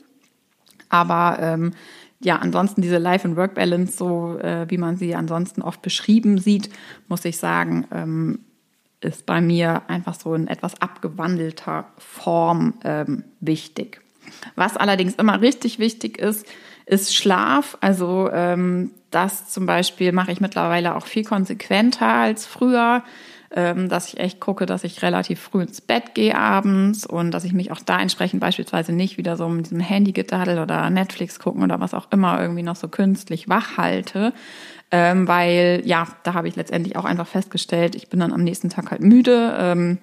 Aber 0.95 1.39
ähm, 1.41 1.73
ja, 2.21 2.37
ansonsten 2.37 2.81
diese 2.81 2.99
Life- 2.99 3.27
and 3.27 3.37
Work-Balance, 3.37 3.97
so 3.97 4.39
äh, 4.39 4.71
wie 4.71 4.79
man 4.79 4.97
sie 4.97 5.17
ansonsten 5.17 5.61
oft 5.61 5.83
beschrieben 5.83 6.39
sieht, 6.39 6.71
muss 7.09 7.25
ich 7.25 7.37
sagen, 7.37 7.85
ähm, 7.91 8.39
ist 9.01 9.27
bei 9.27 9.41
mir 9.41 9.83
einfach 9.89 10.15
so 10.15 10.35
in 10.35 10.47
etwas 10.47 10.81
abgewandelter 10.81 11.87
Form 11.99 12.75
ähm, 12.85 13.25
wichtig. 13.41 14.03
Was 14.55 14.77
allerdings 14.77 15.17
immer 15.17 15.41
richtig 15.41 15.81
wichtig 15.81 16.19
ist, 16.19 16.47
ist 16.87 17.13
Schlaf. 17.13 17.77
Also 17.81 18.31
ähm, 18.33 18.93
das 19.11 19.49
zum 19.49 19.67
Beispiel 19.67 20.13
mache 20.13 20.31
ich 20.31 20.41
mittlerweile 20.41 20.95
auch 20.95 21.07
viel 21.07 21.25
konsequenter 21.25 22.07
als 22.07 22.47
früher 22.47 23.03
dass 23.55 24.09
ich 24.09 24.19
echt 24.19 24.41
gucke, 24.41 24.67
dass 24.67 24.83
ich 24.83 25.03
relativ 25.03 25.39
früh 25.39 25.63
ins 25.63 25.81
Bett 25.81 26.15
gehe 26.15 26.37
abends 26.37 27.07
und 27.07 27.31
dass 27.31 27.45
ich 27.45 27.53
mich 27.53 27.71
auch 27.71 27.79
da 27.79 28.01
entsprechend 28.01 28.41
beispielsweise 28.41 28.93
nicht 28.93 29.17
wieder 29.17 29.37
so 29.37 29.49
mit 29.49 29.67
diesem 29.67 29.79
Handy-Gedaddel 29.79 30.59
oder 30.59 30.91
Netflix 30.91 31.39
gucken 31.39 31.63
oder 31.63 31.79
was 31.79 31.95
auch 31.95 32.09
immer 32.11 32.41
irgendwie 32.41 32.65
noch 32.65 32.75
so 32.75 32.89
künstlich 32.89 33.49
wach 33.49 33.77
halte. 33.77 34.33
Ähm, 34.91 35.29
weil 35.29 35.83
ja, 35.85 36.09
da 36.25 36.35
habe 36.35 36.49
ich 36.49 36.57
letztendlich 36.57 36.97
auch 36.97 37.05
einfach 37.05 37.29
festgestellt, 37.29 37.95
ich 37.95 38.09
bin 38.09 38.21
dann 38.21 38.33
am 38.33 38.43
nächsten 38.43 38.71
Tag 38.71 38.91
halt 38.91 39.03
müde 39.03 39.57
ähm, 39.59 39.99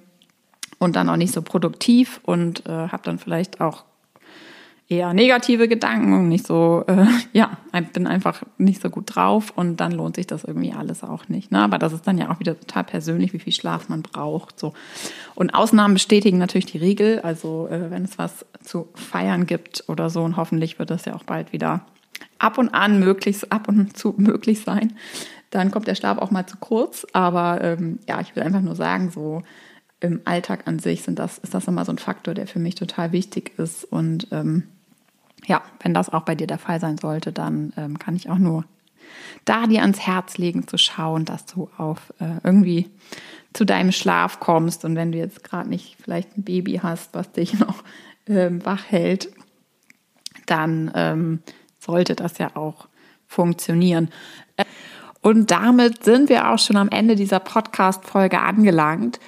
und 0.80 0.96
dann 0.96 1.10
auch 1.10 1.18
nicht 1.18 1.34
so 1.34 1.42
produktiv 1.42 2.22
und 2.24 2.66
äh, 2.68 2.72
habe 2.72 3.04
dann 3.04 3.20
vielleicht 3.20 3.60
auch 3.60 3.84
eher 4.92 5.14
negative 5.14 5.68
Gedanken 5.68 6.14
und 6.14 6.28
nicht 6.28 6.46
so, 6.46 6.84
äh, 6.88 7.06
ja, 7.34 7.58
bin 7.94 8.08
einfach 8.08 8.44
nicht 8.58 8.82
so 8.82 8.90
gut 8.90 9.16
drauf 9.16 9.54
und 9.56 9.78
dann 9.78 9.94
lohnt 9.94 10.18
sich 10.18 10.28
das 10.28 10.44
irgendwie 10.44 10.74
alles 10.74 11.04
auch 11.04 11.30
nicht. 11.30 11.52
Ne? 11.52 11.60
Aber 11.60 11.80
das 11.80 11.94
ist 11.94 12.06
dann 12.06 12.18
ja 12.18 12.30
auch 12.30 12.40
wieder 12.40 12.60
total 12.60 12.84
persönlich, 12.84 13.34
wie 13.34 13.40
viel 13.40 13.54
Schlaf 13.54 13.90
man 13.90 14.02
braucht. 14.02 14.60
So. 14.60 14.74
Und 15.34 15.54
Ausnahmen 15.54 15.94
bestätigen 15.94 16.38
natürlich 16.38 16.66
die 16.66 16.78
Regel. 16.78 17.22
Also 17.22 17.68
äh, 17.70 17.90
wenn 17.90 18.04
es 18.04 18.18
was 18.18 18.46
zu 18.62 18.90
feiern 18.94 19.46
gibt 19.46 19.86
oder 19.88 20.10
so, 20.10 20.22
und 20.24 20.36
hoffentlich 20.36 20.78
wird 20.78 20.90
das 20.90 21.06
ja 21.06 21.16
auch 21.16 21.24
bald 21.24 21.54
wieder 21.54 21.86
ab 22.38 22.58
und 22.58 22.70
an 22.70 23.00
möglichst, 23.00 23.52
ab 23.52 23.68
und 23.70 23.98
zu 23.98 24.14
möglich 24.18 24.62
sein, 24.62 24.94
dann 25.52 25.72
kommt 25.72 25.88
der 25.88 25.96
Schlaf 25.96 26.18
auch 26.18 26.32
mal 26.32 26.46
zu 26.46 26.58
kurz. 26.58 27.08
Aber 27.14 27.62
ähm, 27.64 28.00
ja, 28.08 28.20
ich 28.20 28.36
will 28.36 28.44
einfach 28.44 28.62
nur 28.62 28.76
sagen, 28.76 29.10
so 29.12 29.42
im 30.02 30.22
Alltag 30.26 30.68
an 30.68 30.80
sich 30.80 31.04
sind 31.04 31.20
das, 31.20 31.38
ist 31.38 31.54
das 31.54 31.68
immer 31.68 31.86
so 31.86 31.92
ein 31.92 31.98
Faktor, 31.98 32.34
der 32.34 32.48
für 32.48 32.60
mich 32.60 32.76
total 32.76 33.12
wichtig 33.12 33.58
ist. 33.58 33.86
Und 33.86 34.28
ähm, 34.32 34.64
ja, 35.46 35.62
wenn 35.82 35.94
das 35.94 36.10
auch 36.10 36.24
bei 36.24 36.36
dir 36.36 36.48
der 36.48 36.60
Fall 36.60 36.80
sein 36.80 36.98
sollte, 36.98 37.32
dann 37.32 37.74
ähm, 37.78 38.00
kann 38.00 38.16
ich 38.16 38.30
auch 38.30 38.38
nur 38.38 38.66
da 39.46 39.68
dir 39.68 39.82
ans 39.82 40.00
Herz 40.00 40.38
legen 40.38 40.68
zu 40.68 40.78
schauen, 40.78 41.26
dass 41.26 41.46
du 41.46 41.70
auf 41.78 42.14
äh, 42.20 42.40
irgendwie 42.44 42.90
zu 43.54 43.66
deinem 43.66 43.92
Schlaf 43.92 44.40
kommst 44.40 44.86
und 44.86 44.96
wenn 44.96 45.12
du 45.12 45.18
jetzt 45.18 45.44
gerade 45.44 45.70
nicht 45.70 45.98
vielleicht 46.02 46.38
ein 46.38 46.44
Baby 46.44 46.80
hast, 46.82 47.14
was 47.14 47.32
dich 47.32 47.60
noch 47.60 47.84
ähm, 48.28 48.64
wach 48.66 48.84
hält, 48.90 49.30
dann 50.46 50.92
ähm, 50.96 51.40
sollte 51.80 52.16
das 52.16 52.38
ja 52.38 52.56
auch 52.56 52.88
funktionieren. 53.28 54.10
Und 55.22 55.52
damit 55.52 56.04
sind 56.04 56.30
wir 56.30 56.50
auch 56.50 56.60
schon 56.60 56.78
am 56.78 56.90
Ende 56.90 57.16
dieser 57.16 57.40
Podcast-Folge 57.40 58.40
angelangt. 58.40 59.20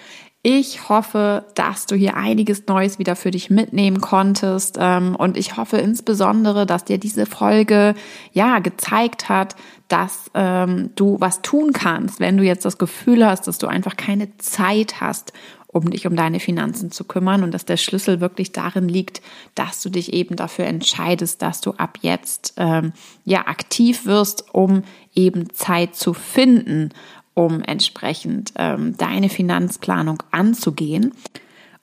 Ich 0.45 0.89
hoffe, 0.89 1.45
dass 1.55 1.85
du 1.85 1.95
hier 1.95 2.17
einiges 2.17 2.67
Neues 2.67 2.99
wieder 2.99 3.15
für 3.15 3.31
dich 3.31 3.49
mitnehmen 3.49 4.01
konntest. 4.01 4.77
Ähm, 4.77 5.15
und 5.15 5.37
ich 5.37 5.55
hoffe 5.55 5.77
insbesondere, 5.77 6.65
dass 6.65 6.83
dir 6.83 6.97
diese 6.97 7.25
Folge 7.25 7.95
ja 8.33 8.59
gezeigt 8.59 9.29
hat, 9.29 9.55
dass 9.87 10.29
ähm, 10.33 10.89
du 10.95 11.15
was 11.21 11.41
tun 11.43 11.71
kannst, 11.71 12.19
wenn 12.19 12.35
du 12.35 12.43
jetzt 12.43 12.65
das 12.65 12.77
Gefühl 12.77 13.25
hast, 13.25 13.47
dass 13.47 13.57
du 13.57 13.67
einfach 13.67 13.95
keine 13.95 14.37
Zeit 14.37 14.99
hast, 14.99 15.31
um 15.67 15.89
dich 15.89 16.07
um 16.07 16.15
deine 16.17 16.41
Finanzen 16.41 16.91
zu 16.91 17.05
kümmern 17.05 17.43
und 17.43 17.53
dass 17.53 17.63
der 17.63 17.77
Schlüssel 17.77 18.19
wirklich 18.19 18.51
darin 18.51 18.89
liegt, 18.89 19.21
dass 19.55 19.81
du 19.81 19.89
dich 19.89 20.11
eben 20.11 20.35
dafür 20.35 20.65
entscheidest, 20.65 21.41
dass 21.41 21.61
du 21.61 21.71
ab 21.71 21.99
jetzt 22.01 22.55
ähm, 22.57 22.91
ja 23.23 23.47
aktiv 23.47 24.05
wirst, 24.05 24.53
um 24.53 24.83
eben 25.15 25.53
Zeit 25.53 25.95
zu 25.95 26.13
finden, 26.13 26.89
um 27.33 27.61
entsprechend 27.61 28.53
ähm, 28.57 28.95
deine 28.97 29.29
Finanzplanung 29.29 30.21
anzugehen 30.31 31.13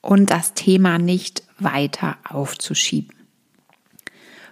und 0.02 0.30
das 0.30 0.54
Thema 0.54 0.98
nicht 0.98 1.42
weiter 1.58 2.16
aufzuschieben. 2.28 3.19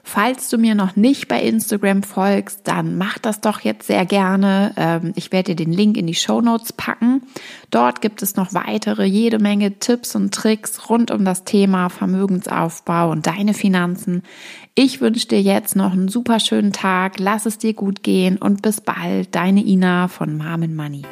Falls 0.02 0.48
du 0.48 0.58
mir 0.58 0.74
noch 0.74 0.96
nicht 0.96 1.28
bei 1.28 1.42
Instagram 1.42 2.02
folgst, 2.02 2.60
dann 2.64 2.96
mach 2.96 3.18
das 3.18 3.40
doch 3.40 3.60
jetzt 3.60 3.86
sehr 3.86 4.06
gerne. 4.06 4.72
Ähm, 4.76 5.12
ich 5.16 5.32
werde 5.32 5.54
dir 5.54 5.64
den 5.64 5.72
Link 5.72 5.96
in 5.96 6.06
die 6.06 6.14
Show 6.14 6.40
Notes 6.40 6.72
packen. 6.72 7.22
Dort 7.70 8.00
gibt 8.00 8.22
es 8.22 8.36
noch 8.36 8.54
weitere, 8.54 9.04
jede 9.04 9.38
Menge 9.38 9.78
Tipps 9.78 10.16
und 10.16 10.32
Tricks 10.32 10.88
rund 10.88 11.10
um 11.10 11.24
das 11.24 11.44
Thema 11.44 11.88
Vermögensaufbau 11.88 13.10
und 13.10 13.26
deine 13.26 13.54
Finanzen. 13.54 14.22
Ich 14.74 15.00
wünsche 15.00 15.28
dir 15.28 15.42
jetzt 15.42 15.76
noch 15.76 15.92
einen 15.92 16.08
super 16.08 16.40
schönen 16.40 16.72
Tag. 16.72 17.18
Lass 17.18 17.46
es 17.46 17.58
dir 17.58 17.74
gut 17.74 18.02
gehen 18.02 18.38
und 18.38 18.62
bis 18.62 18.80
bald. 18.80 19.34
Deine 19.34 19.64
Ina 19.64 20.08
von 20.08 20.36
Mom 20.36 20.74
Money. 20.74 21.02